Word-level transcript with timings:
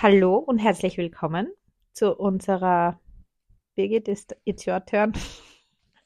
Hallo 0.00 0.36
und 0.36 0.58
herzlich 0.58 0.96
willkommen 0.96 1.52
zu 1.92 2.14
unserer 2.14 3.00
Birgit 3.74 4.06
ist 4.06 4.36
it's 4.44 4.64
your 4.64 4.86
turn 4.86 5.12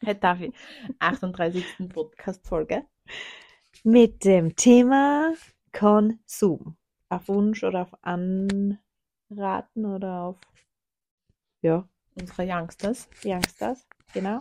Hey 0.00 0.18
Davi, 0.18 0.50
38. 0.99 1.63
Podcast-Folge. 1.92 2.86
mit 3.84 4.25
dem 4.25 4.57
Thema 4.57 5.34
Konsum. 5.73 6.78
Auf 7.10 7.28
Wunsch 7.28 7.63
oder 7.65 7.83
auf 7.83 7.94
Anraten 8.00 9.85
oder 9.85 10.23
auf 10.23 10.41
ja, 11.61 11.87
Unsere 12.15 12.51
Youngsters. 12.51 13.11
Youngsters, 13.23 13.87
genau. 14.15 14.41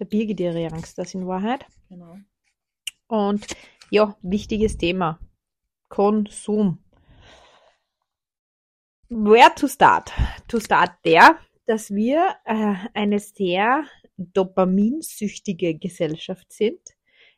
Der 0.00 0.06
Birgit 0.06 0.40
ihre 0.40 0.68
Youngsters 0.68 1.14
in 1.14 1.28
Wahrheit. 1.28 1.64
Genau. 1.88 2.18
Und 3.06 3.46
ja, 3.90 4.16
wichtiges 4.22 4.76
Thema. 4.76 5.20
Konsum. 5.88 6.83
Where 9.16 9.54
to 9.54 9.68
start? 9.68 10.10
To 10.48 10.58
start 10.58 10.90
der, 11.04 11.38
dass 11.66 11.94
wir 11.94 12.34
äh, 12.44 12.74
eine 12.94 13.20
sehr 13.20 13.84
dopaminsüchtige 14.16 15.78
Gesellschaft 15.78 16.52
sind, 16.52 16.80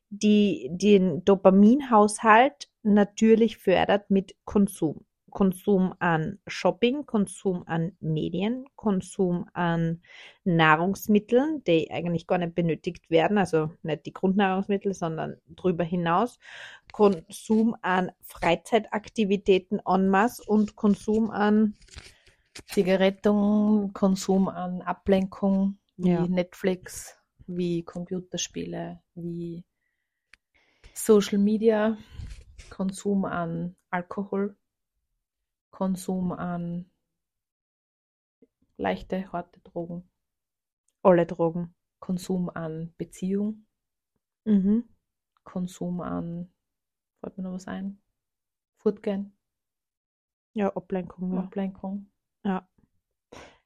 die 0.09 0.71
den 0.71 1.23
Dopaminhaushalt 1.27 2.71
natürlich 2.83 3.59
fördert 3.59 4.09
mit 4.09 4.35
Konsum. 4.47 5.05
Konsum 5.37 5.93
an 5.99 6.39
Shopping, 6.47 7.05
Konsum 7.05 7.63
an 7.67 7.95
Medien, 8.01 8.65
Konsum 8.75 9.45
an 9.53 10.01
Nahrungsmitteln, 10.45 11.63
die 11.65 11.91
eigentlich 11.91 12.27
gar 12.27 12.39
nicht 12.39 12.55
benötigt 12.55 13.11
werden, 13.11 13.37
also 13.37 13.71
nicht 13.83 14.07
die 14.07 14.15
Grundnahrungsmittel, 14.15 14.95
sondern 14.95 15.37
darüber 15.45 15.85
hinaus. 15.85 16.39
Konsum 16.91 17.77
an 17.83 18.13
Freizeitaktivitäten 18.23 19.79
en 19.87 20.09
masse 20.09 20.43
und 20.43 20.75
Konsum 20.75 21.31
an 21.31 21.75
Zigaretten, 22.69 23.93
Konsum 23.93 24.49
an 24.49 24.81
Ablenkung, 24.81 25.77
wie 25.99 26.13
Ja. 26.13 26.27
Netflix, 26.27 27.15
wie 27.47 27.83
Computerspiele, 27.83 29.03
wie 29.15 29.67
Social 30.95 31.37
Media, 31.37 31.99
Konsum 32.71 33.27
an 33.27 33.77
Alkohol, 33.91 34.57
Konsum 35.77 36.33
an 36.33 36.91
leichte, 38.79 39.31
harte 39.31 39.61
Drogen, 39.61 40.09
alle 41.03 41.27
Drogen. 41.27 41.75
Konsum 41.99 42.49
an 42.49 42.95
Beziehung, 42.97 43.67
Mhm. 44.47 44.89
Konsum 45.45 46.01
an, 46.01 46.51
fällt 47.21 47.37
mir 47.37 47.43
noch 47.45 47.53
was 47.53 47.67
ein? 47.69 48.01
Fortgehen, 48.79 49.37
Ja, 50.55 50.75
Ablenkung. 50.75 51.35
Ja. 51.35 51.41
Ablenkung. 51.41 52.11
ja. 52.43 52.67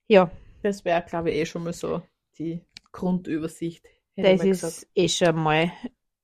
ja, 0.08 0.31
Das 0.62 0.84
wäre, 0.84 1.03
glaube 1.05 1.31
ich, 1.31 1.36
eh 1.36 1.47
schon 1.47 1.62
mal 1.62 1.72
so 1.72 2.03
die 2.38 2.61
Grundübersicht. 2.91 3.86
das 4.16 4.42
ist 4.42 4.88
eh 4.97 5.08
schon 5.08 5.36
mal 5.36 5.70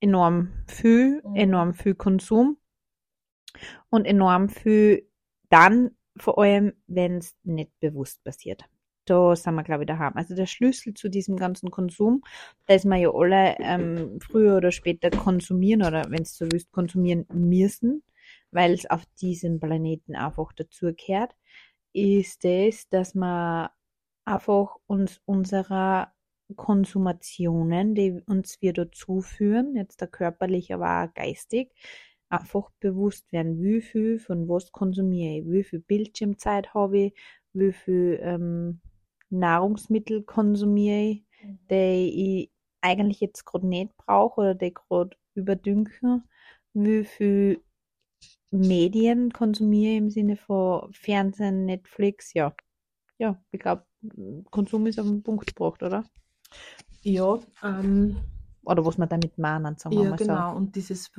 enorm 0.00 0.52
viel, 0.66 1.22
Mhm. 1.24 1.36
enorm 1.36 1.74
viel 1.74 1.94
Konsum 1.94 2.58
und 3.88 4.04
enorm 4.04 4.48
viel 4.48 5.08
dann 5.50 5.90
vor 6.18 6.38
allem, 6.38 6.72
wenn 6.86 7.18
es 7.18 7.36
nicht 7.44 7.78
bewusst 7.80 8.22
passiert. 8.24 8.64
Da 9.04 9.36
sind 9.36 9.54
wir, 9.54 9.62
glaube 9.62 9.84
ich, 9.84 9.86
daheim. 9.86 10.14
Also 10.16 10.34
der 10.34 10.46
Schlüssel 10.46 10.94
zu 10.94 11.08
diesem 11.08 11.36
ganzen 11.36 11.70
Konsum, 11.70 12.22
dass 12.66 12.84
wir 12.84 12.96
ja 12.96 13.10
alle 13.12 13.56
ähm, 13.60 14.18
früher 14.20 14.56
oder 14.56 14.72
später 14.72 15.10
konsumieren 15.10 15.82
oder 15.82 16.04
wenn 16.08 16.22
es 16.22 16.36
so 16.36 16.46
willst, 16.50 16.72
konsumieren 16.72 17.24
müssen, 17.32 18.02
weil 18.50 18.72
es 18.72 18.88
auf 18.90 19.04
diesem 19.20 19.60
Planeten 19.60 20.16
einfach 20.16 20.52
dazugehört, 20.52 21.36
ist 21.92 22.44
es, 22.44 22.88
dass 22.88 23.14
man 23.14 23.68
einfach 24.24 24.76
uns 24.86 25.20
unserer 25.24 26.12
Konsumationen, 26.54 27.94
die 27.94 28.20
uns 28.26 28.60
wir 28.60 28.72
dazu 28.72 29.20
führen, 29.20 29.74
jetzt 29.76 30.00
da 30.02 30.06
körperlich, 30.06 30.72
aber 30.72 31.04
auch 31.04 31.14
geistig, 31.14 31.72
einfach 32.28 32.70
bewusst 32.80 33.32
werden, 33.32 33.62
wie 33.62 33.80
viel 33.80 34.18
von 34.18 34.48
was 34.48 34.72
konsumiere 34.72 35.38
ich, 35.40 35.50
wie 35.50 35.64
viel 35.64 35.80
Bildschirmzeit 35.80 36.74
habe 36.74 36.98
ich, 36.98 37.14
wie 37.52 37.72
viel 37.72 38.18
ähm, 38.22 38.80
Nahrungsmittel 39.30 40.22
konsumiere 40.22 41.10
ich, 41.10 41.24
die 41.70 42.44
ich 42.44 42.52
eigentlich 42.80 43.20
jetzt 43.20 43.44
gerade 43.44 43.66
nicht 43.66 43.96
brauche 43.96 44.40
oder 44.40 44.54
die 44.54 44.74
gerade 44.74 45.16
überdünken, 45.34 46.24
wie 46.74 47.04
viel 47.04 47.62
Medien 48.50 49.32
konsumiere 49.32 49.92
ich 49.92 49.98
im 49.98 50.10
Sinne 50.10 50.36
von 50.36 50.92
Fernsehen, 50.92 51.64
Netflix, 51.64 52.32
ja. 52.34 52.54
Ja, 53.18 53.42
ich 53.50 53.60
glaube, 53.60 53.84
Konsum 54.50 54.86
ist 54.86 54.98
auf 55.00 55.06
den 55.06 55.22
Punkt 55.22 55.46
gebracht, 55.46 55.82
oder? 55.82 56.04
Ja, 57.02 57.38
ähm, 57.62 58.16
Oder 58.64 58.84
was 58.84 58.98
man 58.98 59.08
damit 59.08 59.38
meinen, 59.38 59.76
sagen 59.76 59.96
wir 59.96 60.04
ja 60.04 60.10
mal 60.10 60.16
genau. 60.16 60.56
Und 60.56 60.76
dieses 60.76 61.10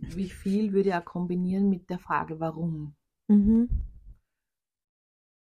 wie 0.00 0.30
viel 0.30 0.72
würde 0.72 0.90
ich 0.90 0.94
auch 0.94 1.04
kombinieren 1.04 1.68
mit 1.68 1.90
der 1.90 1.98
Frage, 1.98 2.40
warum. 2.40 2.94
Mhm. 3.28 3.68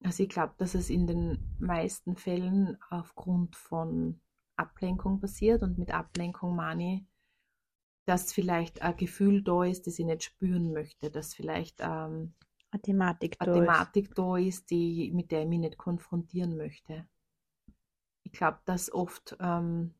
Also 0.03 0.23
ich 0.23 0.29
glaube, 0.29 0.55
dass 0.57 0.75
es 0.75 0.89
in 0.89 1.07
den 1.07 1.57
meisten 1.59 2.17
Fällen 2.17 2.79
aufgrund 2.89 3.55
von 3.57 4.21
Ablenkung 4.57 5.21
passiert 5.21 5.63
und 5.63 5.79
mit 5.79 5.91
Ablenkung 5.91 6.57
meine 6.57 6.97
ich, 6.97 7.05
dass 8.07 8.33
vielleicht 8.33 8.83
ein 8.83 8.97
Gefühl 8.97 9.43
da 9.43 9.65
ist, 9.65 9.87
das 9.87 9.99
ich 9.99 10.07
nicht 10.07 10.25
spüren 10.25 10.73
möchte, 10.73 11.11
dass 11.11 11.35
vielleicht 11.35 11.81
ähm, 11.81 12.35
Eine 12.71 12.83
Thematik 12.83 13.39
da 13.39 13.45
eine 13.45 13.55
ist. 13.55 13.61
Thematik 13.61 14.15
da 14.15 14.37
ist, 14.37 14.71
die, 14.71 15.13
mit 15.13 15.31
der 15.31 15.43
ich 15.43 15.49
mich 15.49 15.61
nicht 15.61 15.77
konfrontieren 15.79 16.57
möchte. 16.57 17.07
Ich 18.23 18.33
glaube, 18.33 18.59
dass 18.65 18.93
oft, 18.93 19.37
ähm, 19.41 19.95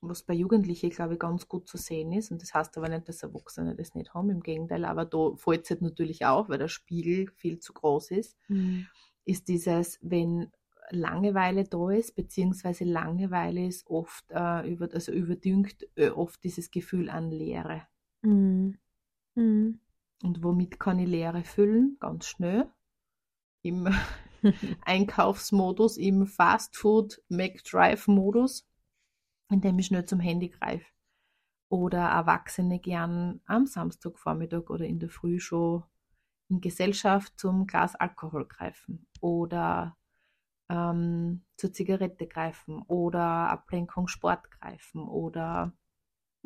was 0.00 0.22
bei 0.22 0.34
Jugendlichen, 0.34 0.90
glaube 0.90 1.14
ich, 1.14 1.18
ganz 1.18 1.48
gut 1.48 1.68
zu 1.68 1.76
sehen 1.76 2.12
ist, 2.12 2.30
und 2.30 2.42
das 2.42 2.54
heißt 2.54 2.76
aber 2.78 2.88
nicht, 2.88 3.08
dass 3.08 3.22
Erwachsene 3.22 3.74
das 3.74 3.94
nicht 3.94 4.14
haben, 4.14 4.30
im 4.30 4.42
Gegenteil, 4.42 4.84
aber 4.84 5.04
da 5.04 5.34
fällt 5.36 5.64
es 5.64 5.70
halt 5.70 5.82
natürlich 5.82 6.26
auch, 6.26 6.48
weil 6.48 6.58
der 6.58 6.68
Spiegel 6.68 7.30
viel 7.34 7.58
zu 7.58 7.72
groß 7.72 8.10
ist, 8.12 8.36
Mhm. 8.48 8.86
ist 9.24 9.48
dieses, 9.48 9.98
wenn 10.02 10.52
Langeweile 10.90 11.64
da 11.64 11.90
ist, 11.90 12.14
beziehungsweise 12.14 12.84
Langeweile 12.84 13.66
ist 13.66 13.86
oft, 13.88 14.24
äh, 14.30 14.68
über, 14.70 14.88
also 14.92 15.12
überdüngt 15.12 15.88
äh, 15.96 16.10
oft 16.10 16.42
dieses 16.44 16.70
Gefühl 16.70 17.10
an 17.10 17.30
Leere. 17.30 17.82
Mhm. 18.22 18.78
Mhm. 19.34 19.80
Und 20.22 20.42
womit 20.42 20.78
kann 20.78 20.98
ich 20.98 21.08
Leere 21.08 21.42
füllen? 21.42 21.96
Ganz 22.00 22.26
schnell. 22.26 22.70
Im 23.62 23.88
Einkaufsmodus, 24.84 25.96
im 25.96 26.26
Fastfood 26.26 27.22
McDrive-Modus, 27.28 28.66
indem 29.50 29.78
ich 29.78 29.86
schnell 29.86 30.04
zum 30.04 30.20
Handy 30.20 30.48
greife. 30.48 30.86
Oder 31.68 32.08
Erwachsene 32.08 32.78
gern 32.78 33.40
am 33.46 33.66
Samstagvormittag 33.66 34.70
oder 34.70 34.84
in 34.86 34.98
der 35.00 35.10
Früh 35.10 35.40
schon 35.40 35.84
in 36.48 36.60
Gesellschaft 36.60 37.38
zum 37.38 37.66
Glas 37.66 37.96
Alkohol 37.96 38.46
greifen. 38.46 39.06
Oder 39.20 39.96
ähm, 40.70 41.44
zur 41.56 41.72
Zigarette 41.72 42.26
greifen. 42.28 42.82
Oder 42.82 43.20
Ablenkung 43.50 44.08
Sport 44.08 44.50
greifen. 44.50 45.08
Oder 45.08 45.72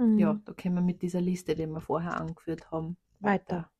Mhm. 0.00 0.18
ja, 0.18 0.40
da 0.44 0.52
können 0.54 0.76
wir 0.76 0.82
mit 0.82 1.02
dieser 1.02 1.20
Liste, 1.20 1.54
die 1.54 1.66
wir 1.66 1.80
vorher 1.80 2.18
angeführt 2.18 2.70
haben, 2.70 2.96
Weiter. 3.20 3.70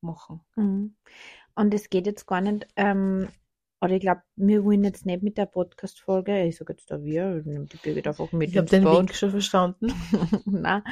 machen. 0.00 0.40
Mhm. 0.56 0.96
Und 1.54 1.74
es 1.74 1.90
geht 1.90 2.06
jetzt 2.06 2.26
gar 2.26 2.40
nicht, 2.40 2.66
ähm, 2.76 3.28
oder 3.80 3.92
ich 3.94 4.00
glaube, 4.00 4.22
wir 4.36 4.64
wollen 4.64 4.84
jetzt 4.84 5.06
nicht 5.06 5.22
mit 5.22 5.38
der 5.38 5.46
Podcast-Folge, 5.46 6.44
ich 6.44 6.56
sage 6.56 6.74
jetzt 6.74 6.90
da 6.90 7.02
wir, 7.02 7.42
nehme 7.44 7.64
die 7.64 7.78
Birgit 7.78 8.06
einfach 8.06 8.30
mit 8.32 8.50
Ich 8.50 8.58
habe 8.58 8.68
den. 8.68 8.84
Wink 8.84 9.14
schon 9.14 9.30
verstanden. 9.30 9.92
Nein, 10.44 10.82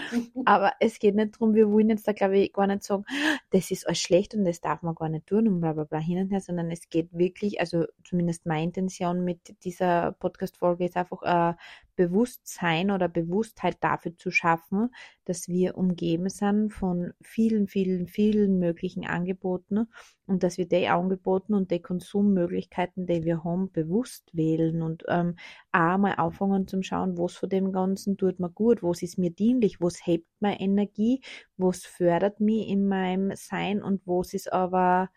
aber 0.47 0.73
es 0.81 0.99
geht 0.99 1.15
nicht 1.15 1.35
darum, 1.35 1.55
wir 1.55 1.71
wollen 1.71 1.91
jetzt 1.91 2.09
da, 2.09 2.13
glaube 2.13 2.39
ich, 2.39 2.53
gar 2.55 2.67
nicht 2.67 2.83
sagen, 2.83 3.05
das 3.51 3.71
ist 3.71 3.87
alles 3.87 4.01
schlecht 4.01 4.35
und 4.35 4.45
das 4.45 4.63
darf 4.63 4.83
man 4.83 4.95
gar 4.95 5.11
nicht 5.11 5.27
tun 5.27 5.47
und 5.47 5.61
bla 5.61 5.75
bla 5.75 5.85
bla 5.85 5.99
hin 5.99 6.19
und 6.19 6.31
her, 6.31 6.41
sondern 6.41 6.71
es 6.71 6.89
geht 6.89 7.09
wirklich, 7.13 7.61
also 7.61 7.85
zumindest 8.03 8.47
meine 8.47 8.65
Intention 8.65 9.25
mit 9.25 9.63
dieser 9.65 10.13
Podcast-Folge 10.13 10.87
ist 10.87 10.97
einfach 10.97 11.23
ein 11.23 11.57
Bewusstsein 11.97 12.91
oder 12.91 13.09
Bewusstheit 13.09 13.77
dafür 13.81 14.17
zu 14.17 14.31
schaffen, 14.31 14.93
dass 15.25 15.49
wir 15.49 15.77
umgeben 15.77 16.29
sind 16.29 16.73
von 16.73 17.13
vielen, 17.21 17.69
vielen, 17.69 18.09
vielen 18.09 18.59
möglichen 18.59 19.07
Angeboten 19.07 19.89
und 20.27 20.43
dass 20.43 20.59
wir 20.59 20.67
die 20.67 20.89
Angeboten 20.89 21.55
und 21.55 21.71
die 21.71 21.81
Konsummöglichkeiten, 21.81 23.07
die 23.07 23.25
wir 23.25 23.34
haben, 23.43 23.73
bewusst 23.73 24.31
wählen 24.33 24.83
und 24.83 25.05
ähm, 25.09 25.37
auch 25.73 25.99
mal 25.99 26.13
anfangen 26.13 26.69
zum 26.69 26.83
Schauen, 26.83 27.19
was 27.19 27.35
von 27.35 27.49
dem 27.49 27.73
Ganzen 27.73 28.17
tut 28.17 28.39
mir 28.39 28.51
gut, 28.51 28.83
was 28.83 29.03
ist 29.03 29.19
mir 29.19 29.31
dienlich, 29.31 29.81
was 29.81 30.07
hebt 30.07 30.29
meine 30.41 30.61
Energie, 30.61 31.23
was 31.57 31.85
fördert 31.85 32.41
mich 32.41 32.69
in 32.69 32.87
meinem 32.87 33.35
Sein 33.35 33.83
und 33.83 34.03
was 34.07 34.35
ist 34.35 34.53
aber, 34.53 35.11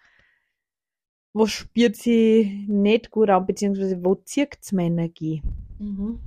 was 1.33 1.51
spürt 1.51 1.95
sie 1.95 2.65
nicht 2.67 3.11
gut 3.11 3.29
an, 3.29 3.45
beziehungsweise 3.45 4.03
wo 4.03 4.15
zirkt 4.15 4.63
es 4.63 4.71
meine 4.71 5.01
Energie. 5.01 5.43
Mhm. 5.77 6.19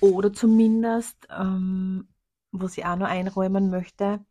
Oder 0.00 0.32
zumindest, 0.32 1.28
ähm, 1.28 2.08
was 2.52 2.78
ich 2.78 2.86
auch 2.86 2.96
noch 2.96 3.08
einräumen 3.08 3.68
möchte, 3.68 4.24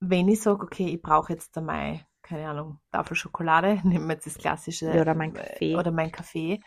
wenn 0.00 0.28
ich 0.28 0.40
sage, 0.40 0.64
okay, 0.64 0.86
ich 0.86 1.02
brauche 1.02 1.32
jetzt 1.32 1.56
einmal, 1.58 2.00
keine 2.28 2.48
Ahnung, 2.48 2.78
Tafel 2.92 3.16
Schokolade, 3.16 3.80
nehmen 3.84 4.06
wir 4.06 4.14
jetzt 4.14 4.26
das 4.26 4.38
klassische. 4.38 4.90
Oder 5.00 5.14
mein 5.14 5.32
Kaffee. 5.32 5.74
Oder 5.74 5.90
mein 5.90 6.12
Kaffee, 6.12 6.60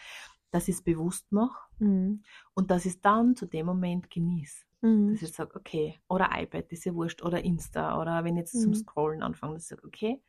dass 0.51 0.67
ich 0.67 0.75
es 0.75 0.81
bewusst 0.83 1.31
mache 1.31 1.59
Mhm. 1.79 2.23
und 2.53 2.69
dass 2.71 2.85
ich 2.85 2.93
es 2.95 3.01
dann 3.01 3.35
zu 3.35 3.45
dem 3.45 3.65
Moment 3.65 4.09
genieße. 4.09 4.65
Mhm. 4.81 5.13
Dass 5.13 5.21
ich 5.21 5.33
sage, 5.33 5.55
okay, 5.55 6.01
oder 6.07 6.29
iPad, 6.33 6.71
ist 6.71 6.85
ja 6.85 6.93
wurscht, 6.93 7.21
oder 7.23 7.43
Insta, 7.43 7.99
oder 7.99 8.23
wenn 8.23 8.35
ich 8.35 8.41
jetzt 8.41 8.61
zum 8.61 8.71
Mhm. 8.71 8.75
Scrollen 8.75 9.23
anfange, 9.23 9.53
dass 9.55 9.63
ich 9.63 9.69
sage, 9.69 9.85
okay, 9.87 10.21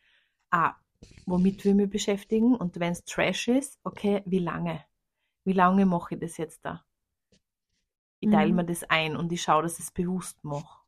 ah, 0.51 0.75
womit 1.27 1.65
will 1.65 1.73
ich 1.73 1.77
mich 1.77 1.91
beschäftigen? 1.91 2.55
Und 2.55 2.79
wenn 2.81 2.93
es 2.93 3.05
Trash 3.05 3.49
ist, 3.49 3.79
okay, 3.85 4.23
wie 4.27 4.39
lange? 4.39 4.85
Wie 5.45 5.53
lange 5.53 5.87
mache 5.87 6.15
ich 6.15 6.21
das 6.21 6.37
jetzt 6.37 6.65
da? 6.65 6.85
Ich 8.21 8.31
teile 8.31 8.51
Mhm. 8.51 8.57
mir 8.57 8.65
das 8.65 8.85
ein 8.85 9.17
und 9.17 9.33
ich 9.33 9.43
schaue, 9.43 9.63
dass 9.65 9.79
ich 9.79 9.87
es 9.87 9.91
bewusst 9.91 10.45
mache. 10.45 10.83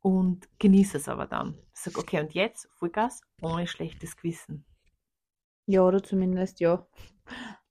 Und 0.00 0.48
genieße 0.58 0.98
es 0.98 1.08
aber 1.08 1.26
dann. 1.26 1.58
Ich 1.74 1.80
sage, 1.80 1.98
okay, 1.98 2.20
und 2.20 2.32
jetzt 2.34 2.68
Vollgas, 2.72 3.22
ohne 3.42 3.66
schlechtes 3.66 4.16
Gewissen. 4.16 4.64
Ja, 5.66 5.82
oder 5.82 6.02
zumindest, 6.02 6.60
ja. 6.60 6.86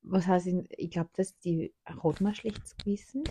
Was 0.01 0.27
heißt, 0.27 0.47
ich 0.47 0.91
glaube, 0.91 1.09
dass 1.13 1.37
die 1.39 1.73
hat 1.85 2.21
man 2.21 2.35
schlechtes 2.35 2.75
Gewissen. 2.77 3.23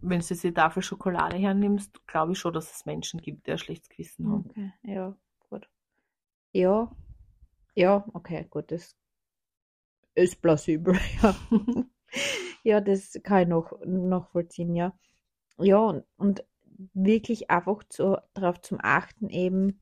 Wenn 0.00 0.20
du 0.20 0.26
jetzt 0.26 0.44
die 0.44 0.52
Tafel 0.52 0.82
Schokolade 0.82 1.36
hernimmst, 1.36 2.06
glaube 2.06 2.32
ich 2.32 2.38
schon, 2.38 2.52
dass 2.52 2.74
es 2.74 2.86
Menschen 2.86 3.20
gibt, 3.20 3.46
die 3.46 3.52
ein 3.52 3.58
schlechtes 3.58 3.88
Gewissen 3.88 4.30
haben. 4.30 4.46
Okay, 4.50 4.72
ja, 4.82 5.16
gut. 5.48 5.68
Ja, 6.52 6.90
ja, 7.74 8.04
okay, 8.12 8.46
gut, 8.48 8.70
das 8.70 8.96
ist 10.14 10.40
plausibel, 10.40 10.98
ja. 11.22 11.34
Ja, 12.62 12.80
das 12.80 13.20
kann 13.22 13.42
ich 13.42 13.48
noch 13.48 13.78
nachvollziehen, 13.84 14.74
ja. 14.74 14.98
Ja, 15.58 15.78
und, 15.80 16.04
und 16.16 16.44
wirklich 16.94 17.50
einfach 17.50 17.84
zu, 17.88 18.18
darauf 18.34 18.60
zum 18.60 18.78
Achten, 18.82 19.28
eben 19.30 19.80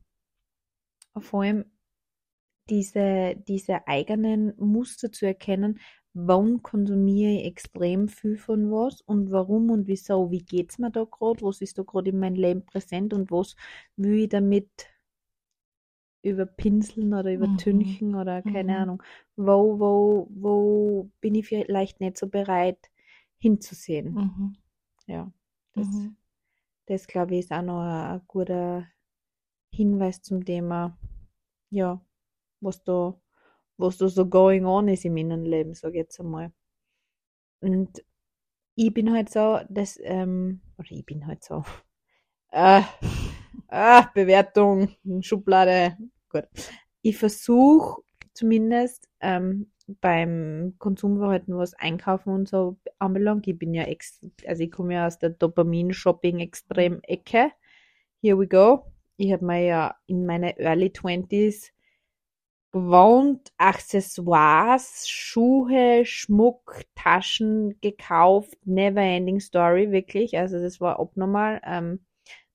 vor 1.19 1.41
allem 1.43 1.65
diese, 2.69 3.35
diese 3.47 3.87
eigenen 3.87 4.53
Muster 4.57 5.11
zu 5.11 5.25
erkennen, 5.25 5.79
wann 6.13 6.61
konsumiere 6.61 7.31
ich 7.31 7.45
extrem 7.45 8.07
viel 8.07 8.37
von 8.37 8.71
was 8.71 9.01
und 9.01 9.31
warum 9.31 9.69
und 9.71 9.87
wieso, 9.87 10.29
wie 10.31 10.43
geht's 10.43 10.77
mir 10.77 10.91
da 10.91 11.05
gerade, 11.05 11.41
was 11.41 11.61
ist 11.61 11.77
da 11.77 11.83
gerade 11.83 12.11
in 12.11 12.19
meinem 12.19 12.35
Leben 12.35 12.65
präsent 12.65 13.13
und 13.13 13.31
was 13.31 13.55
will 13.95 14.19
ich 14.23 14.29
damit 14.29 14.69
überpinseln 16.23 17.13
oder 17.13 17.31
Mhm. 17.37 18.03
übertünchen 18.03 18.15
oder 18.15 18.41
keine 18.41 18.77
Mhm. 18.77 18.77
Ahnung. 18.77 19.03
Wo, 19.35 19.79
wo, 19.79 20.27
wo 20.31 21.11
bin 21.21 21.35
ich 21.35 21.47
vielleicht 21.47 21.99
nicht 21.99 22.17
so 22.17 22.27
bereit 22.27 22.89
hinzusehen. 23.39 24.17
Mhm. 24.17 24.53
Ja, 25.07 25.31
das, 25.73 25.87
Mhm. 25.87 26.15
Das 26.87 27.07
glaube 27.07 27.33
ich 27.35 27.41
ist 27.41 27.51
auch 27.51 27.61
noch 27.61 27.81
ein, 27.81 28.19
ein 28.19 28.21
guter 28.27 28.87
Hinweis 29.71 30.21
zum 30.21 30.45
Thema, 30.45 30.97
ja, 31.71 32.01
was 32.61 32.83
da, 32.83 33.19
was 33.77 33.97
da 33.97 34.07
so 34.09 34.27
going 34.27 34.65
on 34.65 34.87
ist 34.87 35.05
im 35.05 35.17
Innenleben, 35.17 35.73
sage 35.73 35.95
ich 35.95 36.03
jetzt 36.03 36.19
einmal. 36.19 36.53
Und 37.61 38.03
ich 38.75 38.93
bin 38.93 39.11
halt 39.13 39.29
so, 39.29 39.59
dass, 39.69 39.99
ähm, 40.03 40.61
oder 40.77 40.91
ich 40.91 41.05
bin 41.05 41.27
halt 41.27 41.43
so, 41.43 41.63
äh, 42.51 42.81
ah, 43.69 44.11
Bewertung, 44.13 44.95
Schublade, 45.21 45.97
gut. 46.29 46.47
Ich 47.01 47.17
versuche 47.17 48.03
zumindest 48.33 49.09
ähm, 49.19 49.72
beim 49.87 50.75
Konsumverhalten, 50.79 51.57
was 51.57 51.73
Einkaufen 51.73 52.33
und 52.33 52.47
so 52.47 52.77
anbelangt, 52.99 53.47
ich 53.47 53.57
bin 53.57 53.73
ja 53.73 53.83
ex, 53.83 54.21
also 54.47 54.63
ich 54.63 54.71
komme 54.71 54.93
ja 54.95 55.07
aus 55.07 55.19
der 55.19 55.29
Dopamin-Shopping-Extrem-Ecke. 55.31 57.51
Here 58.21 58.39
we 58.39 58.47
go. 58.47 58.85
Ich 59.17 59.31
habe 59.33 59.45
mir 59.45 59.63
ja 59.63 59.95
in 60.07 60.25
meine 60.25 60.57
Early 60.57 60.87
20s 60.87 61.71
gewohnt, 62.71 63.51
Accessoires, 63.57 65.07
Schuhe, 65.07 66.05
Schmuck, 66.05 66.83
Taschen 66.95 67.79
gekauft, 67.81 68.57
never 68.65 69.01
ending 69.01 69.39
story, 69.39 69.91
wirklich. 69.91 70.37
Also 70.37 70.59
das 70.59 70.81
war 70.81 70.99
abnormal. 70.99 71.61
Ähm, 71.65 71.99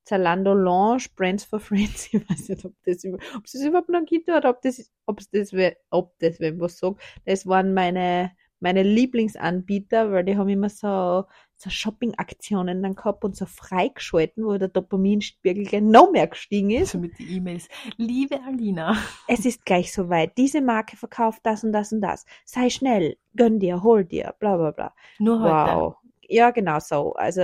Zalando 0.08 0.54
Lounge, 0.54 1.06
Brands 1.16 1.44
for 1.44 1.60
Friends, 1.60 2.08
ich 2.12 2.28
weiß 2.30 2.48
nicht, 2.48 2.64
ob 2.64 2.72
das, 2.84 3.04
über- 3.04 3.18
ob 3.36 3.44
es 3.44 3.52
das 3.52 3.62
überhaupt 3.62 3.90
noch 3.90 4.04
gibt 4.06 4.28
oder 4.30 4.48
ob 4.50 4.62
das, 4.62 4.90
ob 5.06 5.20
das, 5.32 5.52
ob 5.90 6.18
das 6.18 6.40
wem 6.40 6.58
was 6.60 6.78
sagt. 6.78 7.00
Das 7.26 7.46
waren 7.46 7.74
meine, 7.74 8.32
meine 8.60 8.82
Lieblingsanbieter, 8.82 10.10
weil 10.10 10.24
die 10.24 10.36
haben 10.36 10.48
immer 10.48 10.70
so, 10.70 11.24
so 11.56 11.70
Shopping-Aktionen 11.70 12.82
dann 12.82 12.94
gehabt 12.94 13.22
und 13.24 13.36
so 13.36 13.44
freigeschalten, 13.46 14.44
wo 14.46 14.56
der 14.56 14.68
Dopaminspiegel 14.68 15.64
gleich 15.64 15.82
noch 15.82 16.10
mehr 16.10 16.26
gestiegen 16.26 16.70
ist. 16.70 16.92
So 16.92 16.98
mit 16.98 17.18
den 17.18 17.28
E-Mails. 17.28 17.68
Liebe 17.98 18.40
Alina. 18.46 18.96
Es 19.28 19.44
ist 19.44 19.64
gleich 19.66 19.92
soweit. 19.92 20.38
Diese 20.38 20.62
Marke 20.62 20.96
verkauft 20.96 21.40
das 21.44 21.64
und 21.64 21.72
das 21.72 21.92
und 21.92 22.00
das. 22.00 22.24
Sei 22.46 22.70
schnell, 22.70 23.16
gönn 23.36 23.58
dir, 23.60 23.82
hol 23.82 24.04
dir, 24.04 24.34
bla 24.38 24.56
bla 24.56 24.70
bla. 24.70 24.94
Nur 25.18 25.40
heute. 25.40 25.52
Wow. 25.52 25.96
Ja, 26.30 26.50
genau 26.50 26.78
so. 26.80 27.12
Also 27.14 27.42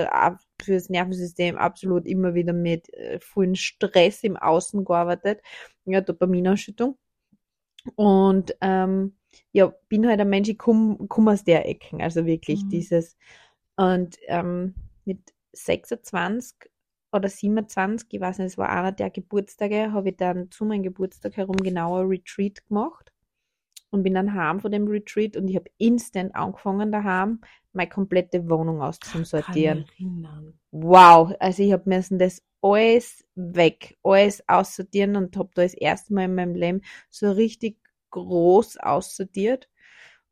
fürs 0.65 0.89
Nervensystem 0.89 1.57
absolut 1.57 2.07
immer 2.07 2.35
wieder 2.35 2.53
mit 2.53 2.93
äh, 2.95 3.21
vollen 3.21 3.57
Stress 3.57 4.25
im 4.25 4.37
Außen 4.37 4.85
gearbeitet. 4.85 5.41
Ja, 5.85 6.01
Dopaminausschüttung. 6.01 6.99
Und 7.97 8.57
ähm, 8.61 9.17
ja, 9.53 9.73
bin 9.89 10.07
halt 10.07 10.21
ein 10.21 10.29
Mensch, 10.29 10.49
ich 10.49 10.59
komme 10.59 10.97
komm 11.09 11.29
aus 11.29 11.45
der 11.45 11.69
Ecken. 11.69 12.03
Also 12.03 12.27
wirklich 12.27 12.65
Mhm. 12.65 12.69
dieses. 12.71 13.17
Und 13.77 14.17
ähm, 14.29 14.75
mit 15.05 15.21
26 15.53 16.71
oder 17.13 17.29
27, 17.29 18.09
ich 18.13 18.21
weiß 18.21 18.39
nicht, 18.39 18.49
es 18.49 18.59
war 18.59 18.71
einer 18.71 18.93
der 18.93 19.11
Geburtstage, 19.11 19.93
habe 19.93 20.11
ich 20.11 20.17
dann 20.17 20.51
zu 20.51 20.65
meinem 20.65 20.83
Geburtstag 20.83 21.37
herum 21.37 21.57
genau 21.57 21.99
ein 21.99 22.07
Retreat 22.09 22.67
gemacht 22.67 23.13
und 23.91 24.03
bin 24.03 24.15
dann 24.15 24.35
heim 24.35 24.61
von 24.61 24.73
dem 24.73 24.89
Retreat 24.89 25.37
und 25.37 25.49
ich 25.49 25.57
habe 25.57 25.71
instant 25.79 26.35
angefangen 26.35 26.91
daheim, 26.91 27.41
meine 27.75 27.91
komplette 27.91 28.49
Wohnung 28.49 28.81
erinnern. 29.39 30.59
Wow, 30.71 31.35
also 31.39 31.63
ich 31.63 31.73
habe 31.73 31.89
müssen 31.89 32.19
das 32.19 32.43
alles 32.63 33.25
weg, 33.35 33.99
alles 34.03 34.43
aussortieren 34.49 35.17
und 35.17 35.37
habe 35.37 35.51
da 35.55 35.63
das 35.63 35.75
erste 35.75 36.15
Mal 36.15 36.25
in 36.25 36.35
meinem 36.35 36.55
Leben 36.55 36.81
so 37.11 37.31
richtig 37.31 37.79
groß 38.11 38.79
aussortiert. 38.79 39.69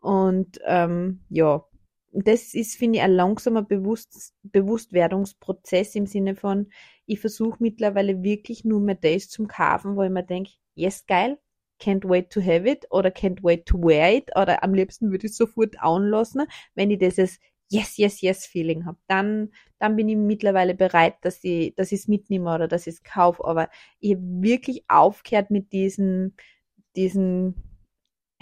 Und 0.00 0.58
ähm, 0.64 1.20
ja, 1.28 1.64
das 2.12 2.54
ist, 2.54 2.76
finde 2.76 2.98
ich, 2.98 3.04
ein 3.04 3.12
langsamer 3.12 3.62
Bewusst 3.62 4.34
Bewusstwerdungsprozess 4.42 5.94
im 5.94 6.06
Sinne 6.06 6.34
von, 6.34 6.70
ich 7.06 7.20
versuche 7.20 7.56
mittlerweile 7.60 8.22
wirklich 8.22 8.64
nur 8.64 8.80
mehr 8.80 8.94
das 8.94 9.28
zum 9.28 9.46
kaufen, 9.48 9.96
wo 9.96 10.02
ich 10.02 10.10
mir 10.10 10.24
denke, 10.24 10.52
yes, 10.74 11.06
geil, 11.06 11.38
can't 11.82 12.04
wait 12.04 12.30
to 12.30 12.40
have 12.40 12.66
it 12.68 12.86
oder 12.90 13.10
can't 13.10 13.42
wait 13.42 13.66
to 13.66 13.76
wear 13.78 14.16
it 14.16 14.30
oder 14.36 14.62
am 14.62 14.74
liebsten 14.74 15.10
würde 15.10 15.26
ich 15.26 15.36
sofort 15.36 15.80
anlassen, 15.80 16.46
wenn 16.74 16.90
ich 16.90 16.98
dieses 16.98 17.38
Yes, 17.70 17.96
yes, 17.96 18.20
yes 18.20 18.44
Feeling 18.44 18.84
habe. 18.84 18.98
Dann, 19.08 19.50
dann 19.78 19.96
bin 19.96 20.06
ich 20.06 20.16
mittlerweile 20.16 20.74
bereit, 20.74 21.14
dass 21.22 21.42
ich, 21.42 21.74
dass 21.74 21.90
ich 21.90 22.00
es 22.00 22.08
mitnehme 22.08 22.54
oder 22.54 22.68
dass 22.68 22.86
ich 22.86 22.96
es 22.96 23.02
kaufe. 23.02 23.42
Aber 23.46 23.70
ich 23.98 24.12
habe 24.12 24.22
wirklich 24.42 24.84
aufgehört 24.88 25.50
mit 25.50 25.72
diesen, 25.72 26.36
diesen, 26.96 27.54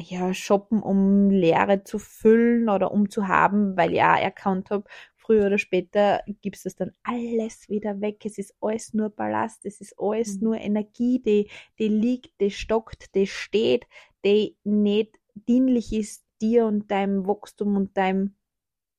ja, 0.00 0.34
Shoppen, 0.34 0.82
um 0.82 1.30
Leere 1.30 1.84
zu 1.84 2.00
füllen 2.00 2.68
oder 2.68 2.90
um 2.90 3.08
zu 3.08 3.28
haben, 3.28 3.76
weil 3.76 3.92
ich 3.92 4.02
auch 4.02 4.16
erkannt 4.16 4.70
habe, 4.70 4.84
früher 5.30 5.46
oder 5.46 5.58
später 5.58 6.24
gibst 6.42 6.66
das 6.66 6.74
dann 6.74 6.90
alles 7.04 7.68
wieder 7.68 8.00
weg. 8.00 8.26
Es 8.26 8.36
ist 8.36 8.52
alles 8.60 8.94
nur 8.94 9.10
Ballast, 9.10 9.64
es 9.64 9.80
ist 9.80 9.94
alles 9.96 10.38
Mhm. 10.38 10.42
nur 10.42 10.56
Energie, 10.56 11.22
die, 11.22 11.48
die 11.78 11.86
liegt, 11.86 12.40
die 12.40 12.50
stockt, 12.50 13.14
die 13.14 13.28
steht, 13.28 13.86
die 14.24 14.56
nicht 14.64 15.20
dienlich 15.34 15.92
ist 15.92 16.24
dir 16.40 16.66
und 16.66 16.90
deinem 16.90 17.28
Wachstum 17.28 17.76
und 17.76 17.96
deinem 17.96 18.34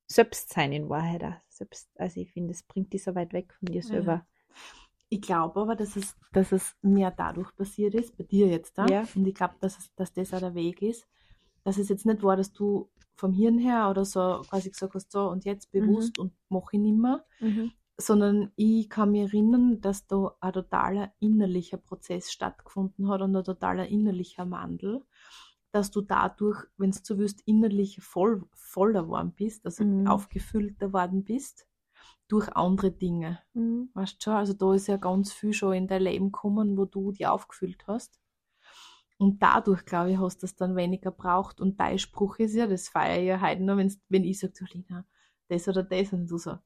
Selbstsein 0.07 0.71
in 0.71 0.87
Wahrheit. 0.87 1.21
auch. 1.25 1.33
Selbst, 1.49 1.89
also 1.95 2.21
ich 2.21 2.31
finde, 2.31 2.53
es 2.53 2.63
bringt 2.63 2.93
dich 2.93 3.03
so 3.03 3.13
weit 3.13 3.33
weg 3.33 3.53
von 3.59 3.65
dir 3.65 3.83
selber. 3.83 4.25
Ich 5.09 5.19
glaube 5.19 5.59
aber, 5.59 5.75
dass 5.75 5.97
es, 5.97 6.15
dass 6.31 6.53
es 6.53 6.77
mehr 6.81 7.11
dadurch 7.11 7.53
passiert 7.57 7.93
ist, 7.93 8.15
bei 8.17 8.23
dir 8.23 8.47
jetzt 8.47 8.77
da. 8.77 8.87
Ja. 8.87 9.05
Und 9.15 9.27
ich 9.27 9.35
glaube, 9.35 9.55
dass, 9.59 9.77
es, 9.77 9.93
dass 9.95 10.13
das 10.13 10.33
auch 10.33 10.39
der 10.39 10.55
Weg 10.55 10.81
ist. 10.81 11.05
Dass 11.65 11.77
es 11.77 11.89
jetzt 11.89 12.05
nicht 12.05 12.23
war, 12.23 12.37
dass 12.37 12.53
du 12.53 12.89
vom 13.15 13.33
Hirn 13.33 13.57
her 13.59 13.89
oder 13.89 14.05
so 14.05 14.45
quasi 14.49 14.71
gesagt 14.71 14.95
hast, 14.95 15.11
so 15.11 15.29
und 15.29 15.45
jetzt 15.45 15.71
bewusst 15.71 16.19
und 16.19 16.33
mache 16.49 16.69
ich 16.77 16.79
nimmer, 16.81 17.25
Mhm. 17.39 17.71
sondern 17.97 18.51
ich 18.55 18.89
kann 18.89 19.11
mich 19.11 19.21
erinnern, 19.33 19.81
dass 19.81 20.07
da 20.07 20.35
ein 20.41 20.53
totaler 20.53 21.13
innerlicher 21.19 21.77
Prozess 21.77 22.31
stattgefunden 22.31 23.07
hat 23.09 23.21
und 23.21 23.35
ein 23.35 23.43
totaler 23.43 23.87
innerlicher 23.87 24.49
Wandel, 24.51 25.05
dass 25.71 25.91
du 25.91 26.01
dadurch, 26.01 26.65
wenn 26.77 26.91
du 26.91 26.99
so 27.03 27.17
willst, 27.17 27.41
innerlich 27.45 28.01
voll, 28.01 28.45
voller 28.53 29.03
geworden 29.03 29.33
bist, 29.35 29.65
also 29.65 29.85
Mhm. 29.85 30.05
aufgefüllter 30.05 30.93
worden 30.93 31.23
bist, 31.23 31.67
durch 32.29 32.49
andere 32.55 32.91
Dinge. 32.91 33.41
Mhm. 33.53 33.93
Weißt 33.95 34.15
du 34.17 34.23
schon, 34.25 34.33
also 34.35 34.53
da 34.53 34.73
ist 34.75 34.87
ja 34.87 34.97
ganz 34.97 35.33
viel 35.33 35.53
schon 35.53 35.73
in 35.75 35.87
dein 35.87 36.03
Leben 36.03 36.27
gekommen, 36.33 36.77
wo 36.77 36.85
du 36.85 37.11
die 37.13 37.27
aufgefüllt 37.27 37.87
hast. 37.87 38.20
Und 39.21 39.39
dadurch, 39.43 39.85
glaube 39.85 40.11
ich, 40.11 40.17
hast 40.19 40.37
du 40.37 40.47
das 40.47 40.55
dann 40.55 40.75
weniger 40.75 41.11
braucht. 41.11 41.61
Und 41.61 41.79
dein 41.79 41.99
Spruch 41.99 42.39
ist 42.39 42.55
ja, 42.55 42.65
das 42.65 42.89
feiere 42.89 43.19
ich 43.19 43.27
ja 43.27 43.39
heute 43.39 43.61
noch, 43.63 43.77
wenn's, 43.77 43.99
wenn 44.09 44.23
ich 44.23 44.39
sage, 44.39 44.53
Lina, 44.73 45.05
das 45.47 45.67
oder 45.67 45.83
das, 45.83 46.11
und 46.11 46.25
du 46.27 46.37
so, 46.39 46.57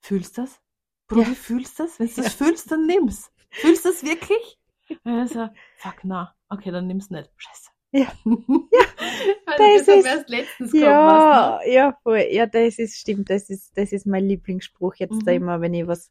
fühlst 0.00 0.36
das? 0.38 0.60
Brudi, 1.06 1.28
Ja. 1.28 1.34
fühlst 1.34 1.78
das? 1.78 2.00
Wenn 2.00 2.08
du 2.08 2.14
das 2.16 2.24
Ja. 2.24 2.30
fühlst, 2.46 2.70
dann 2.72 2.86
nimm's. 2.86 3.30
Fühlst 3.50 3.84
du 3.84 3.90
das 3.90 4.02
wirklich? 4.02 4.58
Also, 5.04 5.48
fuck, 5.76 6.00
na, 6.02 6.34
okay, 6.48 6.72
dann 6.72 6.88
nimm's 6.88 7.10
nicht. 7.10 7.30
Scheiße. 7.36 7.70
Ja. 7.92 8.12
Weil 8.24 9.78
das 9.78 9.86
ist- 9.88 10.04
erst 10.06 10.28
letztens 10.28 10.72
Ja, 10.72 11.58
weißt 11.60 11.72
ja, 11.72 11.96
voll. 12.02 12.26
Ja, 12.30 12.46
das 12.46 12.78
ist, 12.80 12.96
stimmt, 12.98 13.30
das 13.30 13.48
ist, 13.50 13.76
das 13.76 13.92
ist 13.92 14.04
mein 14.06 14.24
Lieblingsspruch 14.26 14.96
jetzt 14.96 15.20
da 15.24 15.30
Mhm. 15.30 15.36
immer, 15.36 15.60
wenn 15.60 15.74
ich 15.74 15.86
was, 15.86 16.10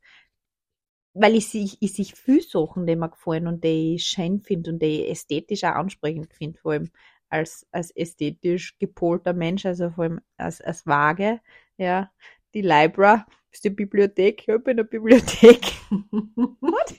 weil 1.13 1.36
ich 1.36 1.48
sich, 1.50 1.77
ich 1.82 1.93
sich 1.93 2.15
viel 2.15 2.41
Sachen, 2.41 2.86
die 2.86 2.96
mir 2.96 3.10
gefallen 3.10 3.48
und 3.48 3.63
die 3.63 3.96
ich 3.96 4.05
schön 4.05 4.41
finde 4.41 4.72
und 4.72 4.79
die 4.82 5.03
ich 5.03 5.12
ästhetisch 5.12 5.63
auch 5.63 5.75
ansprechend 5.75 6.34
finde, 6.34 6.60
vor 6.60 6.74
allem 6.74 6.89
als, 7.29 7.67
als 7.72 7.91
ästhetisch 7.91 8.77
gepolter 8.79 9.34
Mensch, 9.34 9.65
also 9.65 9.89
vor 9.91 10.05
allem 10.05 10.22
als, 10.38 10.62
als 10.62 10.86
vage, 10.86 11.39
ja. 11.77 12.12
Die 12.53 12.62
Libra 12.62 13.25
ist 13.51 13.63
die 13.63 13.72
Bibliothek, 13.72 14.41
ich 14.41 14.46
bin 14.46 14.72
in 14.72 14.77
der 14.77 14.84
Bibliothek. 14.84 15.62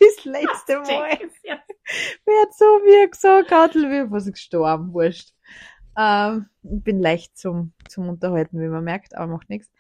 Das 0.01 0.25
letzte 0.25 0.79
Mal. 0.79 1.19
Wer 2.25 2.43
hat 2.43 2.55
so 2.55 2.65
wie 2.65 3.11
gesagt, 3.11 3.75
wie 3.75 4.11
was 4.11 4.31
gestorben, 4.31 4.93
wurscht. 4.93 5.33
Ähm, 5.97 6.47
ich 6.63 6.83
bin 6.83 7.01
leicht 7.01 7.37
zum, 7.37 7.73
zum 7.89 8.09
Unterhalten, 8.09 8.61
wie 8.61 8.69
man 8.69 8.85
merkt, 8.85 9.17
aber 9.17 9.33
macht 9.33 9.51
nichts. 9.51 9.71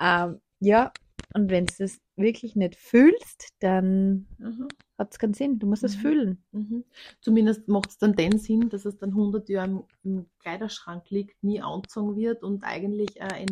Ähm, 0.00 0.40
ja, 0.60 0.92
und 1.34 1.50
wenn 1.50 1.66
du 1.66 1.84
es 1.84 2.00
wirklich 2.16 2.56
nicht 2.56 2.76
fühlst, 2.76 3.50
dann 3.60 4.26
Mhm. 4.38 4.68
hat 4.98 5.12
es 5.12 5.18
keinen 5.18 5.34
Sinn. 5.34 5.58
Du 5.58 5.66
musst 5.66 5.84
es 5.84 5.96
Mhm. 5.96 6.00
fühlen. 6.00 6.44
Mhm. 6.52 6.84
Zumindest 7.20 7.68
macht 7.68 7.90
es 7.90 7.98
dann 7.98 8.14
den 8.16 8.38
Sinn, 8.38 8.68
dass 8.68 8.84
es 8.84 8.96
dann 8.98 9.14
100 9.14 9.48
Jahre 9.48 9.68
im, 9.70 9.84
im 10.02 10.30
Kleiderschrank 10.40 11.08
liegt, 11.10 11.42
nie 11.42 11.60
angezogen 11.62 12.16
wird 12.16 12.42
und 12.42 12.64
eigentlich 12.64 13.20
ein 13.22 13.48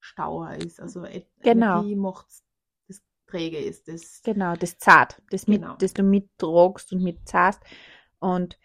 Energiestauer 0.00 0.54
ist. 0.64 0.80
Also 0.80 1.04
E- 1.04 1.26
Genau. 1.42 1.80
Energie 1.80 1.96
macht 1.96 2.26
das 2.88 3.02
träge 3.26 3.58
ist. 3.58 3.88
Das, 3.88 4.22
Genau, 4.22 4.54
das 4.56 4.78
zart, 4.78 5.22
das, 5.30 5.46
mit, 5.46 5.62
Genau. 5.62 5.76
das 5.76 5.94
du 5.94 6.02
mittragst 6.02 6.92
und 6.92 7.02
mitzahlst. 7.02 7.60
Und 8.20 8.58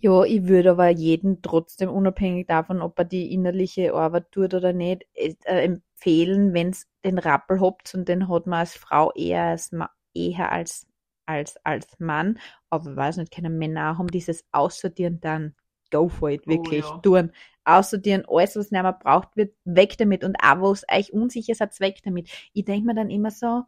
ja, 0.00 0.24
ich 0.24 0.46
würde 0.46 0.72
aber 0.72 0.88
jeden 0.88 1.42
trotzdem, 1.42 1.90
unabhängig 1.90 2.46
davon, 2.46 2.82
ob 2.82 2.98
er 2.98 3.04
die 3.04 3.32
innerliche 3.32 3.94
Arbeit 3.94 4.30
tut 4.32 4.54
oder 4.54 4.72
nicht, 4.72 5.06
äh, 5.14 5.34
empfehlen, 5.44 6.54
wenn 6.54 6.70
es 6.70 6.86
den 7.04 7.18
Rappel 7.18 7.60
habt 7.60 7.94
und 7.94 8.08
den 8.08 8.28
hat 8.28 8.46
man 8.46 8.60
als 8.60 8.76
Frau 8.76 9.12
eher 9.14 9.44
als, 9.44 9.72
eher 10.14 10.52
als, 10.52 10.86
als, 11.26 11.56
als 11.64 11.86
Mann. 11.98 12.38
Aber 12.70 12.90
ich 12.90 12.96
weiß 12.96 13.16
nicht, 13.18 13.34
können 13.34 13.58
Männer 13.58 13.98
haben 13.98 14.08
dieses 14.08 14.44
Aussortieren 14.52 15.20
dann 15.20 15.54
go 15.90 16.08
for 16.08 16.30
it, 16.30 16.42
Oh, 16.46 16.50
wirklich 16.50 16.84
ja. 16.84 16.98
tun. 16.98 17.32
Aussortieren, 17.64 18.24
alles, 18.28 18.56
was 18.56 18.70
nicht 18.70 18.82
mehr 18.82 18.92
braucht 18.92 19.36
wird, 19.36 19.54
weg 19.64 19.96
damit. 19.98 20.24
Und 20.24 20.36
auch, 20.42 20.60
wo 20.60 20.72
es 20.72 20.84
euch 20.90 21.12
unsicher 21.12 21.54
seid, 21.54 21.78
weg 21.80 22.00
damit. 22.04 22.30
Ich 22.52 22.64
denke 22.64 22.86
mir 22.86 22.94
dann 22.94 23.10
immer 23.10 23.30
so, 23.30 23.64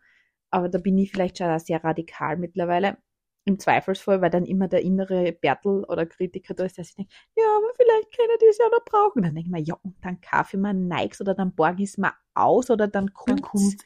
aber 0.50 0.68
da 0.68 0.78
bin 0.78 0.98
ich 0.98 1.10
vielleicht 1.10 1.38
schon 1.38 1.48
auch 1.48 1.58
sehr 1.60 1.82
radikal 1.84 2.36
mittlerweile. 2.36 2.98
Im 3.44 3.58
Zweifelsfall, 3.58 4.20
weil 4.20 4.30
dann 4.30 4.44
immer 4.44 4.68
der 4.68 4.82
innere 4.82 5.32
Bertel 5.32 5.84
oder 5.84 6.04
Kritiker 6.06 6.54
da 6.54 6.64
ist, 6.64 6.76
der 6.76 6.84
sich 6.84 6.94
denkt, 6.94 7.12
ja, 7.36 7.44
aber 7.56 7.74
vielleicht 7.74 8.16
kann 8.16 8.26
er 8.28 8.46
das 8.46 8.58
ja 8.58 8.66
noch 8.70 8.84
brauchen. 8.84 9.20
Und 9.20 9.22
dann 9.24 9.34
denke 9.34 9.48
ich 9.48 9.52
mir, 9.52 9.62
ja, 9.62 9.76
und 9.82 9.96
dann 10.02 10.20
kaufe 10.20 10.56
ich 10.56 10.62
mir 10.62 10.74
Nikes 10.74 11.20
oder 11.20 11.34
dann 11.34 11.54
borge 11.54 11.82
ich 11.82 11.90
es 11.90 11.98
mir 11.98 12.12
aus 12.34 12.70
oder 12.70 12.86
dann 12.86 13.12
kommt 13.14 13.42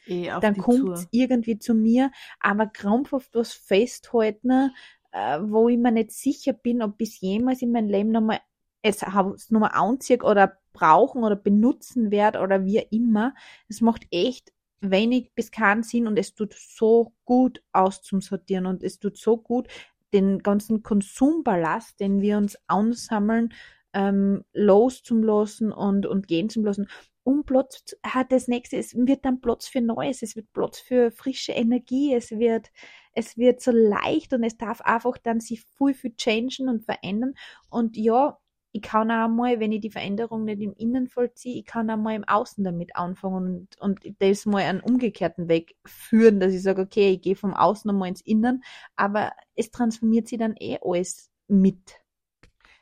eh 0.07 0.31
auf 0.31 0.41
dann 0.41 0.53
die 0.55 0.59
kommt 0.59 0.97
zu. 0.97 1.07
irgendwie 1.11 1.57
zu 1.57 1.73
mir, 1.73 2.11
aber 2.39 2.67
krampfhaft 2.67 3.33
was 3.33 3.53
festhalten, 3.53 4.71
äh, 5.11 5.39
wo 5.41 5.69
ich 5.69 5.77
mir 5.77 5.91
nicht 5.91 6.11
sicher 6.11 6.53
bin, 6.53 6.81
ob 6.81 6.99
ich 6.99 7.21
jemals 7.21 7.61
in 7.61 7.71
meinem 7.71 7.89
Leben 7.89 8.11
nochmal 8.11 8.39
es 8.81 9.01
hab's 9.01 9.49
nochmal 9.49 9.71
anziehe 9.73 10.19
oder 10.21 10.57
brauchen 10.73 11.23
oder 11.23 11.35
benutzen 11.35 12.11
werde 12.11 12.39
oder 12.41 12.65
wie 12.65 12.77
immer. 12.77 13.33
Es 13.67 13.81
macht 13.81 14.05
echt 14.11 14.53
wenig 14.91 15.31
bis 15.35 15.51
keinen 15.51 15.83
Sinn 15.83 16.07
und 16.07 16.17
es 16.17 16.33
tut 16.33 16.53
so 16.53 17.13
gut 17.25 17.61
auszumsortieren 17.73 18.65
und 18.65 18.83
es 18.83 18.99
tut 18.99 19.17
so 19.17 19.37
gut, 19.37 19.67
den 20.13 20.39
ganzen 20.39 20.83
Konsumballast, 20.83 21.99
den 21.99 22.21
wir 22.21 22.37
uns 22.37 22.57
ansammeln, 22.67 23.53
ähm, 23.93 24.43
loszulassen 24.53 25.71
und, 25.71 26.05
und 26.05 26.27
gehen 26.27 26.49
zu 26.49 26.61
lassen 26.61 26.87
um 27.25 27.43
Platz 27.43 27.97
hat 28.05 28.31
das 28.31 28.47
nächste, 28.47 28.77
es 28.77 28.95
wird 28.95 29.25
dann 29.25 29.41
Platz 29.41 29.67
für 29.67 29.81
Neues, 29.81 30.21
es 30.21 30.35
wird 30.35 30.53
Platz 30.53 30.79
für 30.79 31.09
frische 31.09 31.53
Energie, 31.53 32.13
es 32.13 32.29
wird, 32.29 32.71
es 33.13 33.35
wird 33.35 33.61
so 33.61 33.71
leicht 33.71 34.31
und 34.33 34.43
es 34.43 34.57
darf 34.57 34.79
einfach 34.81 35.17
dann 35.17 35.39
sich 35.39 35.63
viel, 35.77 35.95
viel 35.95 36.15
changen 36.15 36.69
und 36.69 36.85
verändern. 36.85 37.33
Und 37.67 37.97
ja, 37.97 38.37
ich 38.75 38.81
kann 38.81 39.09
auch 39.09 39.29
mal, 39.29 39.61
wenn 39.61 39.71
ich 39.71 39.79
die 39.79 39.89
Veränderung 39.89 40.43
nicht 40.43 40.61
im 40.61 40.73
Innen 40.73 41.07
vollziehe, 41.07 41.59
ich 41.59 41.65
kann 41.65 41.89
auch 41.89 41.95
mal 41.95 42.13
im 42.13 42.25
Außen 42.25 42.61
damit 42.61 42.93
anfangen 42.97 43.69
und, 43.79 43.79
und 43.79 44.15
das 44.19 44.45
mal 44.45 44.63
einen 44.63 44.81
umgekehrten 44.81 45.47
Weg 45.47 45.77
führen, 45.85 46.41
dass 46.41 46.53
ich 46.53 46.61
sage, 46.61 46.81
okay, 46.81 47.11
ich 47.11 47.21
gehe 47.21 47.37
vom 47.37 47.53
Außen 47.53 47.89
einmal 47.89 48.09
ins 48.09 48.19
Innen, 48.19 48.65
aber 48.97 49.31
es 49.55 49.71
transformiert 49.71 50.27
sich 50.27 50.39
dann 50.39 50.55
eh 50.59 50.77
alles 50.81 51.31
mit. 51.47 52.01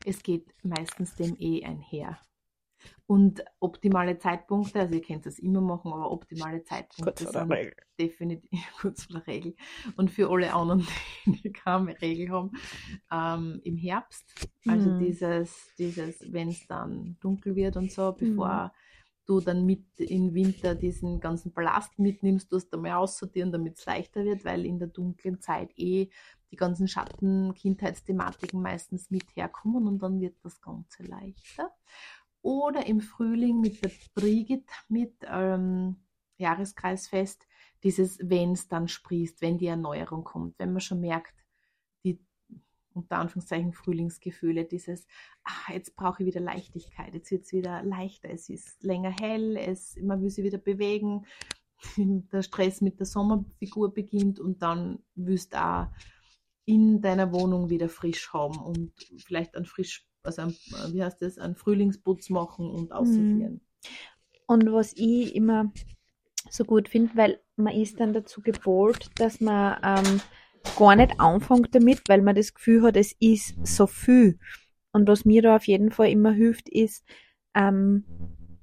Es 0.04 0.24
geht 0.24 0.48
meistens 0.64 1.14
dem 1.16 1.36
eh 1.40 1.64
einher. 1.64 2.18
Und 3.06 3.44
optimale 3.60 4.18
Zeitpunkte, 4.18 4.80
also 4.80 4.94
ihr 4.96 5.02
könnt 5.02 5.26
das 5.26 5.38
immer 5.40 5.62
machen, 5.62 5.92
aber 5.92 6.10
optimale 6.12 6.64
Zeitpunkte 6.64 7.26
sind 7.28 7.60
definitiv 8.00 8.50
kurz 8.82 9.04
vor 9.04 9.20
der 9.20 9.28
Regel. 9.28 9.56
Und 9.98 10.10
für 10.10 10.30
alle 10.30 10.54
anderen, 10.54 10.88
die 11.26 11.52
keine 11.52 12.00
Regel 12.02 12.30
haben, 12.30 12.52
ähm, 13.12 13.60
im 13.64 13.78
Herbst, 13.78 14.34
also 14.66 14.92
Mhm. 14.92 14.98
dieses, 15.00 15.74
dieses, 15.78 16.32
wenn 16.32 16.50
es 16.50 16.66
dann 16.68 17.18
dunkel 17.20 17.56
wird 17.56 17.78
und 17.78 17.92
so, 17.92 18.14
bevor 18.14 18.72
Mhm. 18.72 18.72
du 19.26 19.40
dann 19.40 19.66
mit 19.66 19.86
im 20.00 20.34
Winter 20.34 20.76
diesen 20.76 21.20
ganzen 21.20 21.54
Ballast 21.54 21.98
mitnimmst, 22.00 22.52
du 22.52 22.78
mal 22.78 22.96
aussortieren, 22.96 23.52
damit 23.52 23.78
es 23.78 23.86
leichter 23.86 24.26
wird, 24.26 24.44
weil 24.44 24.66
in 24.66 24.80
der 24.80 24.90
dunklen 24.90 25.40
Zeit 25.40 25.72
eh 25.78 26.10
die 26.52 26.56
ganzen 26.58 26.88
Schatten, 26.88 27.54
Kindheitsthematiken 27.54 28.62
meistens 28.62 29.10
mit 29.10 29.36
herkommen 29.36 29.88
und 29.88 30.00
dann 30.04 30.20
wird 30.20 30.36
das 30.44 30.62
Ganze 30.62 31.04
leichter. 31.04 31.72
Oder 32.44 32.86
im 32.86 33.00
Frühling 33.00 33.62
mit 33.62 33.84
der 33.84 33.90
Brigitte 34.14 34.72
mit 34.90 35.16
ähm, 35.26 35.96
Jahreskreisfest, 36.38 37.48
dieses, 37.84 38.20
wenn 38.22 38.52
es 38.52 38.68
dann 38.68 38.88
sprießt, 38.88 39.42
wenn 39.42 39.58
die 39.58 39.68
Erneuerung 39.68 40.24
kommt, 40.24 40.60
wenn 40.60 40.74
man 40.74 40.82
schon 40.82 41.00
merkt, 41.00 41.34
die 42.04 42.20
unter 42.94 43.18
Anführungszeichen 43.18 43.72
Frühlingsgefühle, 43.72 44.66
dieses, 44.66 45.08
ah, 45.46 45.72
jetzt 45.72 45.96
brauche 45.96 46.22
ich 46.22 46.28
wieder 46.28 46.42
Leichtigkeit, 46.42 47.14
jetzt 47.14 47.32
wird 47.32 47.46
es 47.46 47.54
wieder 47.54 47.82
leichter, 47.82 48.30
es 48.30 48.50
ist 48.50 48.84
länger 48.84 49.12
hell, 49.12 49.56
es, 49.56 49.96
man 50.02 50.22
will 50.22 50.30
sich 50.30 50.44
wieder 50.44 50.58
bewegen, 50.58 51.26
der 51.98 52.44
Stress 52.44 52.82
mit 52.82 53.00
der 53.00 53.06
Sommerfigur 53.06 53.94
beginnt 53.94 54.40
und 54.40 54.62
dann 54.62 55.00
willst 55.16 55.54
du 55.54 55.64
auch 55.64 55.88
in 56.66 57.02
deiner 57.02 57.32
Wohnung 57.34 57.70
wieder 57.70 57.90
frisch 57.90 58.32
haben 58.34 58.58
und 58.58 58.94
vielleicht 59.26 59.56
einen 59.56 59.66
frisch, 59.66 60.06
also 60.24 60.42
ein, 60.42 60.56
wie 60.92 61.04
heißt 61.04 61.22
das, 61.22 61.38
einen 61.38 61.56
Frühlingsputz 61.56 62.30
machen 62.30 62.70
und 62.70 62.92
aussortieren. 62.92 63.62
Und 64.48 64.72
was 64.72 64.94
ich 64.96 65.36
immer 65.36 65.72
so 66.50 66.66
gut 66.66 66.90
finde, 66.90 67.16
weil 67.16 67.40
man 67.56 67.74
ist 67.74 68.00
dann 68.00 68.14
dazu 68.14 68.42
gepolt, 68.42 69.10
dass 69.16 69.40
man 69.40 69.78
ähm, 69.84 70.22
gar 70.78 70.96
nicht 70.96 71.20
anfängt 71.20 71.74
damit, 71.76 72.02
weil 72.08 72.22
man 72.22 72.36
das 72.36 72.54
Gefühl 72.54 72.84
hat, 72.84 72.98
es 72.98 73.16
ist 73.20 73.56
so 73.66 73.88
viel. 73.88 74.40
Und 74.92 75.08
was 75.08 75.26
mir 75.26 75.42
da 75.42 75.56
auf 75.56 75.66
jeden 75.66 75.92
Fall 75.92 76.10
immer 76.10 76.32
hilft, 76.32 76.70
ist 76.70 77.04
ähm, 77.56 78.06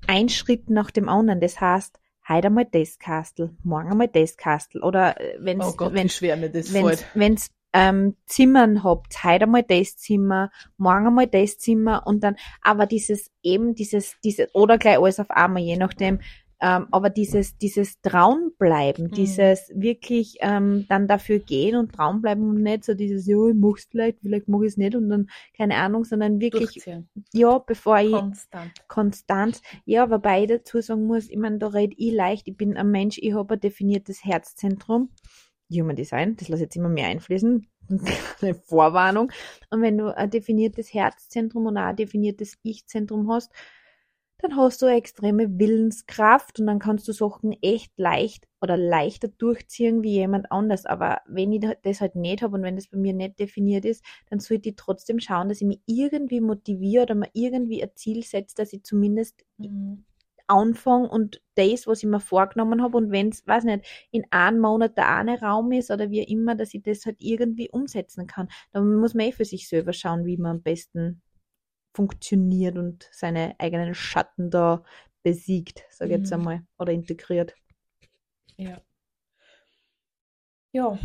ein 0.06 0.28
Schritt 0.28 0.70
nach 0.70 0.90
dem 0.90 1.08
anderen. 1.08 1.40
Das 1.40 1.60
heißt, 1.60 1.98
heute 2.28 2.46
einmal 2.48 2.66
das 2.70 2.98
Kastel, 2.98 3.56
morgen 3.62 3.90
einmal 3.90 4.08
das 4.08 4.36
Kastel. 4.36 4.82
Oder 4.82 5.16
wenn 5.38 5.60
es 5.60 5.66
Oh 5.78 6.08
schwer 6.08 6.36
mir 6.36 6.50
das 6.50 6.72
wenn's, 6.72 7.04
wenn's 7.14 7.50
ähm, 7.72 8.16
Zimmern 8.26 8.82
habt, 8.84 9.22
heute 9.24 9.44
einmal 9.44 9.62
das 9.62 9.96
Zimmer, 9.96 10.50
morgen 10.76 11.06
einmal 11.06 11.26
das 11.26 11.58
Zimmer 11.58 12.06
und 12.06 12.22
dann, 12.24 12.36
aber 12.62 12.86
dieses 12.86 13.30
eben, 13.42 13.74
dieses, 13.74 14.16
dieses, 14.24 14.54
oder 14.54 14.78
gleich 14.78 14.98
alles 14.98 15.20
auf 15.20 15.30
einmal, 15.30 15.62
je 15.62 15.76
nachdem, 15.76 16.20
ähm, 16.62 16.88
aber 16.90 17.08
dieses, 17.08 17.56
dieses 17.56 18.02
Traunbleiben, 18.02 19.06
Mhm. 19.06 19.10
dieses 19.12 19.70
wirklich 19.74 20.36
ähm, 20.40 20.84
dann 20.90 21.08
dafür 21.08 21.38
gehen 21.38 21.74
und 21.76 21.92
Traum 21.92 22.20
bleiben 22.20 22.50
und 22.50 22.62
nicht 22.62 22.84
so 22.84 22.92
dieses, 22.92 23.26
ja, 23.26 23.48
ich 23.48 23.54
mach's 23.54 23.86
vielleicht, 23.90 24.18
vielleicht 24.20 24.46
mach 24.46 24.60
ich 24.60 24.68
es 24.68 24.76
nicht 24.76 24.94
und 24.94 25.08
dann, 25.08 25.30
keine 25.56 25.76
Ahnung, 25.76 26.04
sondern 26.04 26.38
wirklich, 26.38 26.84
ja, 27.32 27.58
bevor 27.58 27.98
ich 28.00 28.12
Konstant. 28.12 28.72
konstant. 28.88 29.62
Ja, 29.86 30.10
wobei 30.10 30.42
ich 30.42 30.48
dazu 30.48 30.82
sagen 30.82 31.06
muss, 31.06 31.30
ich 31.30 31.38
meine, 31.38 31.58
da 31.58 31.68
red 31.68 31.94
ich 31.96 32.12
leicht, 32.12 32.46
ich 32.46 32.56
bin 32.56 32.76
ein 32.76 32.90
Mensch, 32.90 33.16
ich 33.18 33.32
habe 33.32 33.54
ein 33.54 33.60
definiertes 33.60 34.22
Herzzentrum. 34.24 35.08
Human 35.70 35.96
Design, 35.96 36.36
das 36.36 36.48
lasse 36.48 36.62
ich 36.62 36.66
jetzt 36.66 36.76
immer 36.76 36.88
mehr 36.88 37.08
einfließen. 37.08 37.66
Eine 38.40 38.54
Vorwarnung. 38.54 39.32
Und 39.70 39.82
wenn 39.82 39.98
du 39.98 40.16
ein 40.16 40.30
definiertes 40.30 40.92
Herzzentrum 40.94 41.66
und 41.66 41.76
auch 41.76 41.82
ein 41.82 41.96
definiertes 41.96 42.56
Ich-Zentrum 42.62 43.30
hast, 43.30 43.52
dann 44.38 44.56
hast 44.56 44.80
du 44.80 44.86
eine 44.86 44.96
extreme 44.96 45.58
Willenskraft 45.58 46.58
und 46.60 46.66
dann 46.66 46.78
kannst 46.78 47.06
du 47.06 47.12
Sachen 47.12 47.52
echt 47.62 47.92
leicht 47.98 48.48
oder 48.62 48.76
leichter 48.76 49.28
durchziehen 49.28 50.02
wie 50.02 50.12
jemand 50.12 50.50
anders. 50.50 50.86
Aber 50.86 51.20
wenn 51.26 51.52
ich 51.52 51.66
das 51.82 52.00
halt 52.00 52.16
nicht 52.16 52.42
habe 52.42 52.56
und 52.56 52.62
wenn 52.62 52.76
das 52.76 52.88
bei 52.88 52.96
mir 52.96 53.12
nicht 53.12 53.38
definiert 53.38 53.84
ist, 53.84 54.02
dann 54.30 54.40
sollte 54.40 54.70
ich 54.70 54.76
trotzdem 54.76 55.20
schauen, 55.20 55.48
dass 55.48 55.60
ich 55.60 55.66
mich 55.66 55.80
irgendwie 55.86 56.40
motiviere 56.40 57.02
oder 57.02 57.14
mir 57.16 57.30
irgendwie 57.34 57.82
ein 57.82 57.90
Ziel 57.96 58.22
setze, 58.22 58.54
dass 58.56 58.72
ich 58.72 58.82
zumindest 58.82 59.44
Mhm. 59.58 60.04
Anfange 60.50 61.08
und 61.08 61.40
das, 61.54 61.86
was 61.86 62.02
ich 62.02 62.08
mir 62.08 62.20
vorgenommen 62.20 62.82
habe 62.82 62.96
und 62.96 63.10
wenn 63.10 63.28
es, 63.30 63.46
weiß 63.46 63.64
nicht, 63.64 63.86
in 64.10 64.24
einem 64.30 64.60
Monat 64.60 64.96
der 64.96 65.08
eine 65.14 65.40
Raum 65.40 65.72
ist 65.72 65.90
oder 65.90 66.10
wie 66.10 66.22
immer, 66.22 66.54
dass 66.54 66.74
ich 66.74 66.82
das 66.82 67.06
halt 67.06 67.16
irgendwie 67.20 67.70
umsetzen 67.70 68.26
kann. 68.26 68.48
Dann 68.72 68.96
muss 68.96 69.14
man 69.14 69.26
eh 69.26 69.32
für 69.32 69.44
sich 69.44 69.68
selber 69.68 69.92
schauen, 69.92 70.24
wie 70.26 70.36
man 70.36 70.56
am 70.56 70.62
besten 70.62 71.22
funktioniert 71.94 72.76
und 72.78 73.08
seine 73.12 73.54
eigenen 73.58 73.94
Schatten 73.94 74.50
da 74.50 74.82
besiegt, 75.22 75.84
sage 75.90 76.12
ich 76.14 76.18
jetzt 76.20 76.30
Mhm. 76.30 76.34
einmal, 76.40 76.62
oder 76.78 76.92
integriert. 76.92 77.54
Ja. 78.56 78.80
Ja, 80.72 80.98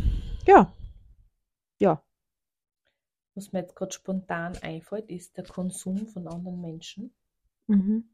Ja. 0.46 0.72
Ja. 1.80 2.02
was 3.34 3.52
mir 3.52 3.60
jetzt 3.60 3.76
gerade 3.76 3.92
spontan 3.92 4.56
einfällt, 4.62 5.10
ist 5.10 5.36
der 5.36 5.44
Konsum 5.44 6.06
von 6.06 6.26
anderen 6.26 6.60
Menschen. 6.60 7.14
Mhm. 7.68 8.08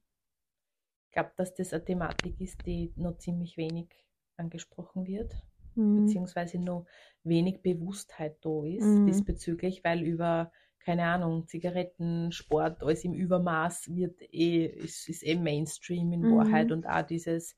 Ich 1.12 1.14
glaube, 1.14 1.32
dass 1.36 1.52
das 1.52 1.74
eine 1.74 1.84
Thematik 1.84 2.40
ist, 2.40 2.64
die 2.64 2.90
noch 2.96 3.18
ziemlich 3.18 3.58
wenig 3.58 3.90
angesprochen 4.38 5.06
wird, 5.06 5.44
Mhm. 5.76 5.92
beziehungsweise 5.92 6.58
noch 6.58 6.86
wenig 7.22 7.60
Bewusstheit 7.60 8.38
da 8.42 8.64
ist 8.64 9.04
Mhm. 9.04 9.06
diesbezüglich, 9.06 9.84
weil 9.84 10.00
über, 10.04 10.52
keine 10.80 11.04
Ahnung, 11.04 11.46
Zigaretten, 11.46 12.32
Sport, 12.32 12.82
alles 12.82 13.04
im 13.04 13.12
Übermaß 13.12 13.94
wird 13.94 14.22
eh, 14.32 14.64
ist, 14.64 15.06
ist 15.10 15.22
eh 15.22 15.36
Mainstream 15.36 16.14
in 16.14 16.30
Mhm. 16.30 16.30
Wahrheit 16.30 16.72
und 16.72 16.86
auch 16.86 17.02
dieses 17.02 17.54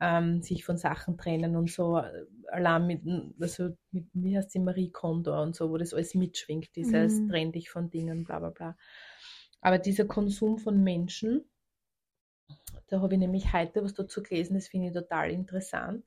ähm, 0.00 0.42
sich 0.42 0.64
von 0.64 0.76
Sachen 0.76 1.16
trennen 1.16 1.54
und 1.54 1.70
so, 1.70 1.98
äh, 1.98 2.24
allein 2.48 2.88
mit, 2.88 3.02
also 3.40 3.76
mit, 3.92 4.08
wie 4.14 4.36
heißt 4.36 4.52
die 4.52 4.58
Marie 4.58 4.90
Kondo 4.90 5.40
und 5.40 5.54
so, 5.54 5.70
wo 5.70 5.76
das 5.76 5.94
alles 5.94 6.16
mitschwingt, 6.16 6.74
dieses 6.74 7.22
Mhm. 7.22 7.26
trenn 7.26 7.52
dich 7.52 7.70
von 7.70 7.88
Dingen, 7.88 8.24
bla 8.24 8.40
bla 8.40 8.50
bla. 8.50 8.76
Aber 9.60 9.78
dieser 9.78 10.06
Konsum 10.06 10.58
von 10.58 10.82
Menschen, 10.82 11.44
da 12.88 13.00
habe 13.00 13.14
ich 13.14 13.20
nämlich 13.20 13.52
heute 13.52 13.84
was 13.84 13.94
dazu 13.94 14.22
gelesen, 14.22 14.54
das 14.54 14.68
finde 14.68 14.88
ich 14.88 14.94
total 14.94 15.30
interessant, 15.30 16.04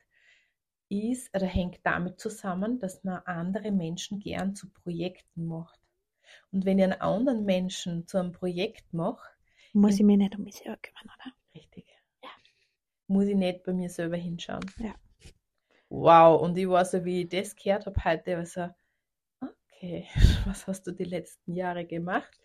ist 0.89 1.33
oder 1.35 1.45
hängt 1.47 1.79
damit 1.83 2.19
zusammen, 2.19 2.79
dass 2.79 3.03
man 3.03 3.19
andere 3.25 3.71
Menschen 3.71 4.19
gern 4.19 4.55
zu 4.55 4.69
Projekten 4.71 5.45
macht. 5.47 5.79
Und 6.51 6.65
wenn 6.65 6.79
ich 6.79 6.85
einen 6.85 7.01
anderen 7.01 7.45
Menschen 7.45 8.07
zu 8.07 8.17
einem 8.19 8.31
Projekt 8.31 8.93
mache, 8.93 9.29
Muss 9.73 9.95
ich 9.95 10.03
mich 10.03 10.17
nicht 10.17 10.35
um 10.37 10.43
mich 10.45 10.55
selber 10.55 10.77
kümmern, 10.77 11.15
oder? 11.15 11.33
richtig, 11.55 11.85
muss 13.07 13.25
ich 13.27 13.35
nicht 13.35 13.63
bei 13.63 13.73
mir 13.73 13.89
selber 13.89 14.17
hinschauen. 14.17 14.65
Ja. 14.79 14.95
Wow, 15.89 16.41
und 16.41 16.57
ich 16.57 16.67
war 16.67 16.83
so, 16.83 17.05
wie 17.05 17.21
ich 17.21 17.29
das 17.29 17.55
gehört 17.55 17.85
habe 17.85 18.03
heute, 18.03 18.35
war 18.37 18.45
so, 18.45 18.67
okay, 19.83 20.07
was 20.45 20.65
hast 20.67 20.87
du 20.87 20.91
die 20.91 21.03
letzten 21.03 21.55
Jahre 21.55 21.85
gemacht? 21.85 22.39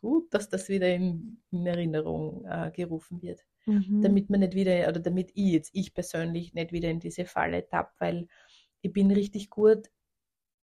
Gut, 0.00 0.32
dass 0.34 0.48
das 0.48 0.68
wieder 0.68 0.88
in, 0.94 1.38
in 1.50 1.66
Erinnerung 1.66 2.44
äh, 2.46 2.70
gerufen 2.70 3.22
wird 3.22 3.40
Mhm. 3.66 4.02
damit 4.02 4.28
man 4.28 4.40
nicht 4.40 4.54
wieder, 4.54 4.86
oder 4.90 5.00
damit 5.00 5.30
ich 5.34 5.52
jetzt, 5.52 5.70
ich 5.72 5.94
persönlich, 5.94 6.52
nicht 6.52 6.70
wieder 6.72 6.90
in 6.90 7.00
diese 7.00 7.24
Falle 7.24 7.66
tapp, 7.66 7.94
weil 7.98 8.28
ich 8.82 8.92
bin 8.92 9.10
richtig 9.10 9.48
gut 9.48 9.86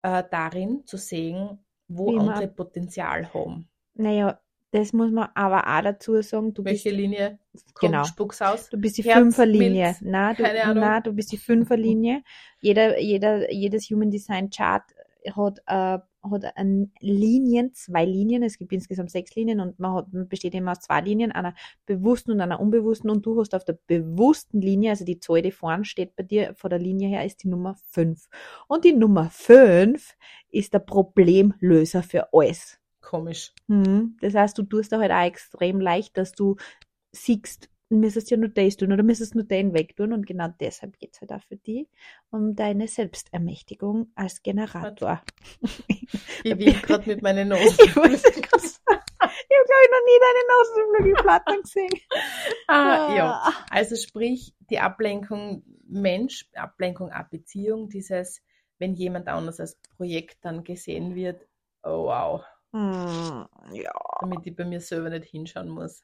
äh, 0.04 0.24
darin 0.30 0.86
zu 0.86 0.98
sehen, 0.98 1.58
wo 1.88 2.12
Wie 2.12 2.16
man- 2.18 2.30
andere 2.30 2.48
Potenzial 2.48 3.34
haben. 3.34 3.68
Naja, 3.96 4.40
das 4.70 4.94
muss 4.94 5.12
man 5.12 5.30
aber 5.34 5.66
auch 5.68 5.82
dazu 5.82 6.22
sagen, 6.22 6.54
du 6.54 6.64
Welche 6.64 6.90
bist, 6.90 6.96
Linie 7.02 7.40
kommt, 7.74 7.92
Genau. 7.94 8.04
spuck's 8.04 8.40
aus? 8.44 8.70
du 8.70 8.78
bist 8.78 9.00
die 9.00 9.04
Herz, 9.04 9.18
Fünferlinie. 9.18 9.86
Milz, 9.88 10.02
Na, 10.02 10.36
du, 10.36 10.44
keine 10.44 10.64
Ahnung. 10.64 10.84
na, 10.84 11.02
du 11.02 11.12
bist 11.12 11.32
die 11.32 11.38
Fünferlinie. 11.38 12.22
Jeder, 12.60 13.00
jeder, 13.00 13.52
jedes 13.52 13.90
Human 13.90 14.12
Design 14.12 14.52
Chart 14.52 14.84
hat, 15.36 15.60
äh, 15.66 15.98
hat 16.30 16.58
ein 16.58 16.92
Linien, 17.00 17.74
zwei 17.74 18.06
Linien. 18.06 18.44
Es 18.44 18.58
gibt 18.58 18.72
insgesamt 18.74 19.12
sechs 19.12 19.36
Linien 19.36 19.60
und 19.60 19.80
man, 19.80 19.94
hat, 19.94 20.14
man 20.14 20.28
besteht 20.28 20.54
immer 20.54 20.72
aus 20.72 20.82
zwei 20.82 21.02
Linien, 21.02 21.32
einer 21.32 21.56
bewussten 21.86 22.32
und 22.32 22.42
einer 22.42 22.60
unbewussten. 22.60 23.10
Und 23.10 23.26
du 23.26 23.40
hast 23.40 23.56
auf 23.56 23.66
der 23.66 23.78
bewussten 23.88 24.62
Linie, 24.62 24.92
also 24.92 25.06
die 25.06 25.20
Zahl, 25.20 25.42
die 25.42 25.52
vorne 25.52 25.86
steht 25.86 26.16
bei 26.16 26.24
dir 26.24 26.54
von 26.56 26.70
der 26.70 26.80
Linie 26.80 27.10
her, 27.10 27.26
ist 27.26 27.44
die 27.44 27.48
Nummer 27.48 27.76
fünf. 27.90 28.30
Und 28.68 28.86
die 28.86 28.94
Nummer 28.94 29.30
fünf 29.32 30.16
ist 30.52 30.74
der 30.74 30.80
Problemlöser 30.80 32.04
für 32.04 32.32
alles. 32.34 32.80
Komisch. 33.02 33.54
Mhm. 33.68 34.18
Das 34.22 34.36
heißt, 34.36 34.58
du 34.58 34.64
tust 34.64 34.92
da 34.92 35.00
halt 35.00 35.12
auch 35.12 35.26
extrem 35.26 35.82
leicht, 35.82 36.18
dass 36.18 36.34
du 36.34 36.58
siehst, 37.12 37.71
müsstest 38.00 38.32
ja 38.32 38.38
nur 38.38 38.50
das 38.50 38.78
tun 38.78 38.92
oder 38.92 39.04
müsstest 39.04 39.36
nur 39.36 39.44
den 39.44 39.74
wegtun 39.74 40.14
und 40.14 40.26
genau 40.26 40.48
deshalb 40.60 40.98
geht's 41.00 41.22
halt 41.22 41.32
auch 41.32 41.44
für 41.44 41.58
die 41.58 41.88
um 42.30 42.56
deine 42.56 42.88
Selbstermächtigung 42.88 44.12
als 44.16 44.42
Generator. 44.44 45.22
Ich 46.44 46.58
will 46.58 46.74
gerade 46.74 47.08
mit 47.08 47.22
meinen 47.22 47.50
Nosen. 47.50 47.78
Ich 47.80 47.96
habe 47.96 48.10
glaube 48.10 49.84
ich 49.84 49.92
noch 49.92 50.06
nie 50.06 50.20
deine 50.26 50.44
Nasenflügelplatten 50.50 51.62
gesehen. 51.62 51.92
ah, 52.68 53.16
ja. 53.16 53.54
Also 53.70 53.96
sprich, 53.96 54.54
die 54.70 54.80
Ablenkung 54.80 55.64
Mensch, 55.88 56.50
Ablenkung 56.56 57.12
auch 57.12 57.28
Beziehung, 57.30 57.90
dieses, 57.90 58.42
wenn 58.80 58.96
jemand 58.96 59.28
anders 59.28 59.60
als 59.60 59.76
Projekt 59.96 60.38
dann 60.42 60.64
gesehen 60.64 61.16
wird, 61.16 61.46
oh 61.84 62.06
wow, 62.06 62.44
Hm, 62.74 63.48
ja. 63.74 63.92
damit 64.22 64.46
ich 64.46 64.56
bei 64.56 64.64
mir 64.66 64.80
selber 64.80 65.10
nicht 65.10 65.26
hinschauen 65.26 65.70
muss. 65.70 66.04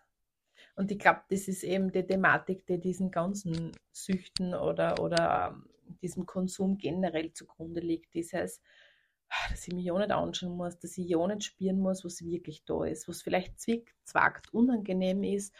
Und 0.78 0.92
ich 0.92 1.00
glaube, 1.00 1.22
das 1.30 1.48
ist 1.48 1.63
eben 1.63 1.92
die 1.92 2.06
Thematik, 2.06 2.68
die 2.68 2.80
diesen 2.80 3.10
ganzen 3.10 3.72
Süchten 3.92 4.54
oder, 4.54 5.02
oder 5.02 5.50
ähm, 5.56 5.70
diesem 6.04 6.28
Konsum 6.28 6.78
generell 6.78 7.34
zugrunde 7.34 7.82
liegt. 7.82 8.13
Dieses, 8.13 8.62
ah, 9.30 9.50
dass 9.50 9.68
ich 9.68 9.74
mich 9.74 9.86
ja 9.86 9.98
nicht 9.98 10.12
anschauen 10.12 10.56
muss, 10.56 10.78
dass 10.78 10.96
ich 11.00 11.08
ja 11.10 11.26
nicht 11.28 11.44
spüren 11.46 11.80
muss, 11.80 12.06
was 12.06 12.24
wirklich 12.24 12.63
da 12.66 12.86
ist, 12.86 13.08
was 13.08 13.24
vielleicht 13.24 13.60
zwickt, 13.60 13.96
zwackt, 14.04 14.54
unangenehm 14.54 15.24
ist, 15.24 15.56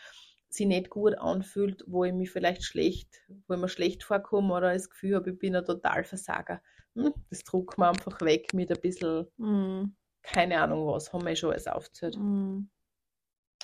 sich 0.50 0.68
nicht 0.68 0.92
gut 0.92 1.16
anfühlt, 1.18 1.84
wo 1.88 2.04
ich 2.04 2.14
mich 2.14 2.30
vielleicht 2.30 2.64
schlecht, 2.64 3.22
wo 3.48 3.56
ich 3.56 3.60
mir 3.60 3.70
schlecht 3.70 4.04
vorkomme 4.04 4.54
oder 4.54 4.72
das 4.74 4.90
Gefühl 4.90 5.16
habe, 5.16 5.32
ich 5.32 5.40
bin 5.40 5.56
ein 5.56 5.66
Totalversager. 5.66 6.62
Hm, 6.96 7.14
das 7.32 7.44
druckt 7.44 7.80
mir 7.80 7.90
einfach 7.90 8.22
weg 8.22 8.54
mit 8.54 8.72
ein 8.72 8.80
bisschen, 8.80 9.26
Hm, 9.40 9.96
keine 10.22 10.62
Ahnung 10.62 10.86
was, 10.88 11.12
haben 11.12 11.26
wir 11.26 11.36
schon 11.36 11.52
alles 11.52 11.68
aufgezählt. 11.68 12.16
hm. 12.16 12.70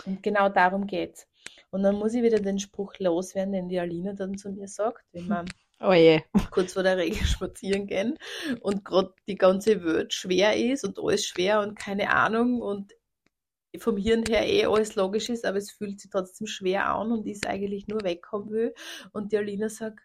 Und 0.05 0.23
genau 0.23 0.49
darum 0.49 0.87
geht's. 0.87 1.27
Und 1.73 1.81
dann 1.81 1.95
muss 1.95 2.13
ich 2.13 2.21
wieder 2.21 2.39
den 2.39 2.59
Spruch 2.59 2.93
loswerden, 2.99 3.51
den 3.51 3.67
die 3.67 3.79
Alina 3.79 4.13
dann 4.13 4.37
zu 4.37 4.51
mir 4.51 4.67
sagt, 4.67 5.03
wenn 5.11 5.27
wir 5.27 5.43
Oh 5.81 5.91
je. 5.91 6.21
kurz 6.51 6.73
vor 6.73 6.83
der 6.83 6.97
Regen 6.97 7.15
spazieren 7.25 7.87
gehen 7.87 8.19
und 8.61 8.85
gerade 8.85 9.11
die 9.27 9.35
ganze 9.35 9.83
Welt 9.83 10.13
schwer 10.13 10.55
ist 10.55 10.85
und 10.85 10.99
alles 10.99 11.25
schwer 11.25 11.61
und 11.61 11.75
keine 11.75 12.11
Ahnung 12.11 12.61
und 12.61 12.93
vom 13.79 13.97
Hirn 13.97 14.23
her 14.27 14.47
eh 14.47 14.65
alles 14.65 14.93
logisch 14.93 15.29
ist, 15.29 15.45
aber 15.45 15.57
es 15.57 15.71
fühlt 15.71 15.99
sich 15.99 16.11
trotzdem 16.11 16.45
schwer 16.45 16.85
an 16.85 17.11
und 17.11 17.25
ich 17.25 17.37
es 17.41 17.49
eigentlich 17.49 17.87
nur 17.87 18.03
weghaben 18.03 18.51
will. 18.51 18.75
Und 19.11 19.31
die 19.31 19.37
Alina 19.37 19.67
sagt, 19.67 19.99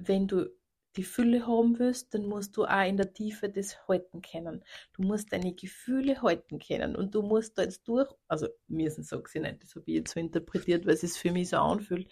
wenn 0.00 0.26
du 0.26 0.50
die 0.98 1.04
Fülle 1.04 1.46
haben 1.46 1.78
willst, 1.78 2.12
dann 2.12 2.26
musst 2.26 2.56
du 2.56 2.64
auch 2.64 2.86
in 2.86 2.96
der 2.96 3.12
Tiefe 3.12 3.48
das 3.48 3.86
halten 3.86 4.20
können. 4.20 4.64
Du 4.94 5.02
musst 5.02 5.32
deine 5.32 5.54
Gefühle 5.54 6.20
halten 6.20 6.58
können 6.58 6.96
und 6.96 7.14
du 7.14 7.22
musst 7.22 7.56
da 7.56 7.62
jetzt 7.62 7.86
durch, 7.86 8.12
also 8.26 8.48
müssen 8.66 9.04
sagt 9.04 9.28
sie 9.28 9.38
nicht, 9.40 9.62
das 9.62 9.76
habe 9.76 9.84
ich 9.86 9.94
jetzt 9.94 10.12
so 10.12 10.20
interpretiert, 10.20 10.84
weil 10.86 10.94
es 10.94 11.02
sich 11.02 11.12
für 11.12 11.30
mich 11.30 11.50
so 11.50 11.58
anfühlt, 11.58 12.08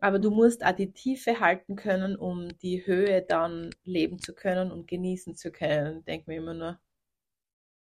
aber 0.00 0.18
du 0.18 0.30
musst 0.30 0.64
auch 0.64 0.72
die 0.72 0.92
Tiefe 0.92 1.38
halten 1.38 1.76
können, 1.76 2.16
um 2.16 2.48
die 2.58 2.84
Höhe 2.84 3.22
dann 3.22 3.70
leben 3.84 4.18
zu 4.18 4.34
können 4.34 4.72
und 4.72 4.88
genießen 4.88 5.36
zu 5.36 5.52
können. 5.52 6.04
Denke 6.04 6.30
mir 6.30 6.38
immer 6.38 6.54
nur, 6.54 6.80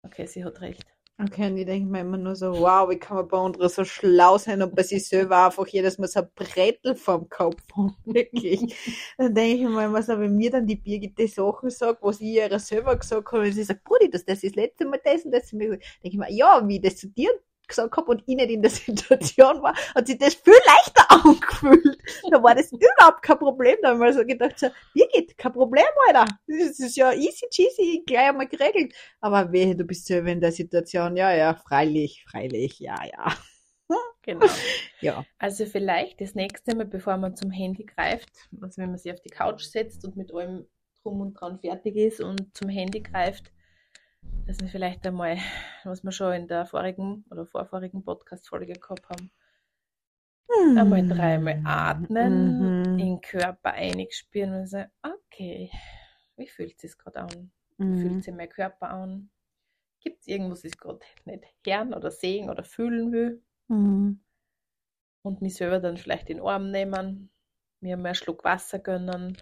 okay, 0.04 0.26
sie 0.26 0.46
hat 0.46 0.62
recht. 0.62 0.86
Okay, 1.24 1.52
und 1.52 1.58
ich 1.58 1.68
denke 1.68 1.88
mir 1.92 2.00
immer 2.02 2.18
nur 2.18 2.36
so, 2.36 2.52
wow, 2.52 2.90
wie 2.90 2.98
kann 2.98 3.18
man 3.18 3.28
bei 3.28 3.38
anderen 3.38 3.70
so 3.70 3.84
schlau 3.84 4.40
sein 4.40 4.64
und 4.64 4.76
bei 4.76 4.82
sich 4.82 5.08
selber 5.08 5.46
einfach 5.46 5.68
jedes 5.68 6.00
Mal 6.00 6.08
so 6.08 6.22
ein 6.22 6.30
Brettel 6.34 6.96
vom 6.96 7.30
Kopf 7.30 7.62
haben, 7.76 7.96
wirklich. 8.06 8.76
Dann 9.20 9.36
denke 9.36 9.64
ich 9.64 9.70
mir 9.70 9.86
immer 9.86 10.02
so, 10.02 10.20
wenn 10.20 10.36
mir 10.36 10.50
dann 10.50 10.66
die 10.66 10.78
Birgit 10.78 11.20
die 11.20 11.28
Sachen 11.28 11.70
sagt, 11.70 12.02
was 12.02 12.22
ich 12.22 12.28
ihr 12.28 12.60
selber 12.60 12.96
gesagt 12.96 13.32
habe, 13.32 13.44
und 13.44 13.52
sie 13.52 13.64
sagt, 13.64 13.84
Brudi, 13.84 14.10
das, 14.10 14.26
das 14.26 14.42
ist 14.42 14.56
das 14.56 14.64
letzte 14.64 14.86
Mal 14.86 15.00
das 15.04 15.24
und 15.24 15.32
das, 15.32 15.50
denke 15.50 15.80
ich 16.02 16.18
mir, 16.18 16.32
ja, 16.32 16.68
wie 16.68 16.80
das 16.80 16.98
zu 16.98 17.08
dir 17.08 17.30
gesagt 17.72 17.98
habe 17.98 18.12
und 18.12 18.24
ich 18.26 18.36
nicht 18.36 18.50
in 18.50 18.62
der 18.62 18.72
Situation 18.72 19.62
war, 19.62 19.76
hat 19.96 20.08
sich 20.08 20.18
das 20.18 20.36
viel 20.36 20.54
leichter 20.66 21.06
angefühlt. 21.10 21.98
Da 22.30 22.42
war 22.42 22.56
das 22.56 22.72
überhaupt 22.72 23.22
kein 23.22 23.40
Problem. 23.40 23.78
Da 23.82 23.90
haben 23.90 24.00
wir 24.00 24.14
so 24.14 24.26
gedacht, 24.26 24.60
so, 24.60 24.68
Birgit, 24.94 25.38
kein 25.38 25.54
Problem, 25.54 25.84
Alter. 26.08 26.26
Das 26.48 26.80
ist 26.80 26.96
ja 26.96 27.12
easy 27.14 27.48
cheesy, 27.50 28.04
gleich 28.06 28.30
einmal 28.30 28.48
geregelt. 28.48 28.94
Aber 29.20 29.52
wehe, 29.52 29.76
du 29.76 29.84
bist 29.84 30.06
selber 30.06 30.30
in 30.30 30.42
der 30.42 30.52
Situation, 30.52 31.16
ja, 31.18 31.34
ja, 31.34 31.56
freilich, 31.56 32.24
freilich, 32.30 32.80
ja, 32.80 32.96
ja. 33.06 33.34
Genau. 34.24 34.46
Ja. 35.00 35.26
Also 35.40 35.66
vielleicht 35.66 36.22
das 36.22 36.36
nächste 36.36 36.76
Mal, 36.76 36.86
bevor 36.86 37.18
man 37.18 37.36
zum 37.36 37.50
Handy 37.50 37.86
greift, 37.86 38.30
also 38.62 38.80
wenn 38.80 38.90
man 38.90 39.00
sich 39.00 39.12
auf 39.12 39.20
die 39.20 39.32
Couch 39.32 39.64
setzt 39.64 40.06
und 40.06 40.16
mit 40.16 40.32
allem 40.32 40.68
drum 41.02 41.22
und 41.22 41.34
dran 41.34 41.60
fertig 41.60 41.96
ist 41.96 42.22
und 42.22 42.56
zum 42.56 42.70
Handy 42.70 43.02
greift, 43.02 43.52
dass 44.46 44.60
wir 44.60 44.68
vielleicht 44.68 45.06
einmal, 45.08 45.38
was 45.84 46.04
wir 46.04 46.12
schon 46.12 46.34
in 46.34 46.48
der 46.48 46.66
vorigen 46.66 47.26
oder 47.30 47.46
vorvorigen 47.46 48.04
Podcast-Folge 48.04 48.74
gehabt 48.74 49.08
haben, 49.10 49.32
einmal 50.78 51.08
dreimal 51.08 51.62
atmen, 51.64 52.58
Mhm. 52.60 52.84
in 52.98 52.98
den 52.98 53.22
Körper 53.22 53.74
einspüren 53.74 54.54
und 54.54 54.68
sagen, 54.68 54.92
okay, 55.04 55.72
wie 56.38 56.48
fühlt 56.48 56.76
es 56.76 56.82
sich 56.82 56.98
gerade 56.98 57.22
an? 57.22 57.52
Wie 57.78 57.98
fühlt 58.00 58.14
Mhm. 58.16 58.22
sich 58.22 58.34
mein 58.34 58.50
Körper 58.50 58.90
an? 58.90 59.30
Gibt 60.00 60.22
es 60.22 60.28
irgendwas, 60.28 60.62
das 60.62 60.72
ich 60.72 60.78
gerade 60.78 61.00
nicht 61.26 61.46
hören 61.66 61.94
oder 61.94 62.12
sehen 62.12 62.50
oder 62.50 62.64
fühlen 62.64 63.12
will? 63.12 63.42
Mhm. 63.68 64.20
und 65.24 65.40
mich 65.42 65.54
selber 65.56 65.80
dann 65.80 65.98
vielleicht 65.98 66.32
in 66.32 66.38
den 66.38 66.46
Arm 66.48 66.72
nehmen, 66.72 67.30
mir 67.80 67.96
einen 67.96 68.16
Schluck 68.16 68.44
Wasser 68.44 68.80
gönnen, 68.80 69.38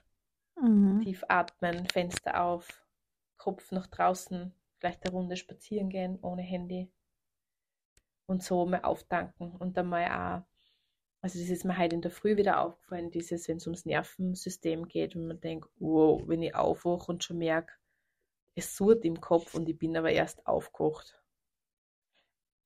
Mhm. 0.62 1.00
tief 1.02 1.24
atmen, 1.30 1.88
Fenster 1.88 2.44
auf, 2.44 2.86
Kopf 3.38 3.72
nach 3.72 3.88
draußen, 3.88 4.54
vielleicht 4.80 5.04
eine 5.04 5.14
Runde 5.14 5.36
spazieren 5.36 5.90
gehen 5.90 6.20
ohne 6.22 6.42
Handy 6.42 6.92
und 8.26 8.44
so 8.44 8.66
mal 8.66 8.82
auftanken 8.82 9.52
und 9.56 9.78
dann 9.78 9.88
mal 9.88 10.06
auch, 10.06 10.48
also 11.22 11.40
das 11.40 11.50
ist 11.50 11.66
mir 11.66 11.78
heute 11.78 11.96
in 11.96 12.02
der 12.02 12.12
Früh 12.12 12.38
wieder 12.38 12.62
aufgefallen, 12.62 13.12
dieses, 13.12 13.48
wenn 13.48 13.58
es 13.58 13.68
ums 13.68 13.86
Nervensystem 13.86 14.88
geht 14.88 15.16
und 15.16 15.28
man 15.28 15.42
denkt, 15.42 15.70
wow, 15.80 16.22
wenn 16.28 16.42
ich 16.42 16.56
aufwache 16.56 17.12
und 17.12 17.24
schon 17.24 17.40
merke, 17.40 17.74
es 18.56 18.76
surrt 18.76 19.04
im 19.06 19.20
Kopf 19.20 19.56
und 19.56 19.68
ich 19.68 19.78
bin 19.78 19.98
aber 19.98 20.12
erst 20.12 20.46
aufgewacht 20.48 21.22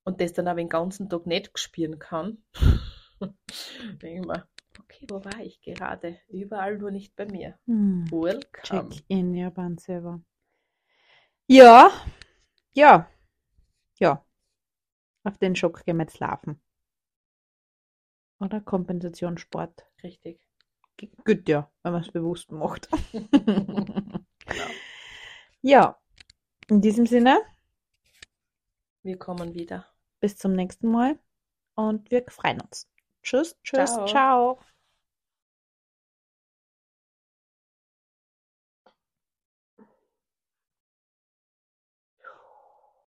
und 0.04 0.22
das 0.22 0.34
dann 0.34 0.48
aber 0.48 0.58
den 0.58 0.70
ganzen 0.70 1.10
Tag 1.10 1.26
nicht 1.26 1.58
spüren 1.58 1.98
kann, 1.98 2.44
denke 3.20 4.20
ich 4.20 4.26
mir, 4.26 4.48
okay, 4.80 5.08
wo 5.10 5.24
war 5.24 5.40
ich 5.42 5.62
gerade? 5.62 6.20
Überall 6.28 6.78
nur 6.78 6.92
nicht 6.92 7.16
bei 7.16 7.26
mir. 7.26 7.58
Hm. 7.66 8.06
Welcome. 8.12 8.90
Check 8.90 9.04
in 9.08 9.34
Japan 9.34 9.78
selber. 9.78 10.22
Ja, 11.54 11.92
ja, 12.74 13.08
ja. 14.00 14.26
Auf 15.24 15.38
den 15.38 15.56
Schock 15.56 15.84
gehen 15.86 15.98
wir 15.98 16.04
jetzt 16.06 16.20
laufen. 16.20 16.62
Oder 18.40 18.60
Kompensationssport. 18.62 19.86
Richtig. 20.04 20.40
G- 20.98 21.12
Gut, 21.26 21.48
ja, 21.48 21.72
wenn 21.84 21.94
man 21.94 22.02
es 22.02 22.12
bewusst 22.12 22.52
macht. 22.52 22.90
Genau. 24.46 24.68
Ja, 25.62 25.98
in 26.70 26.82
diesem 26.82 27.06
Sinne, 27.06 27.40
Wir 29.04 29.18
kommen 29.18 29.54
wieder. 29.54 29.86
bis 30.20 30.38
zum 30.38 30.54
nächsten 30.54 30.90
Mal 30.92 31.18
und 31.76 32.12
wir 32.12 32.26
freuen 32.30 32.62
uns. 32.62 32.90
Tschüss, 33.22 33.58
tschüss, 33.64 33.92
Ciao. 33.92 34.06
ciao. 34.06 34.60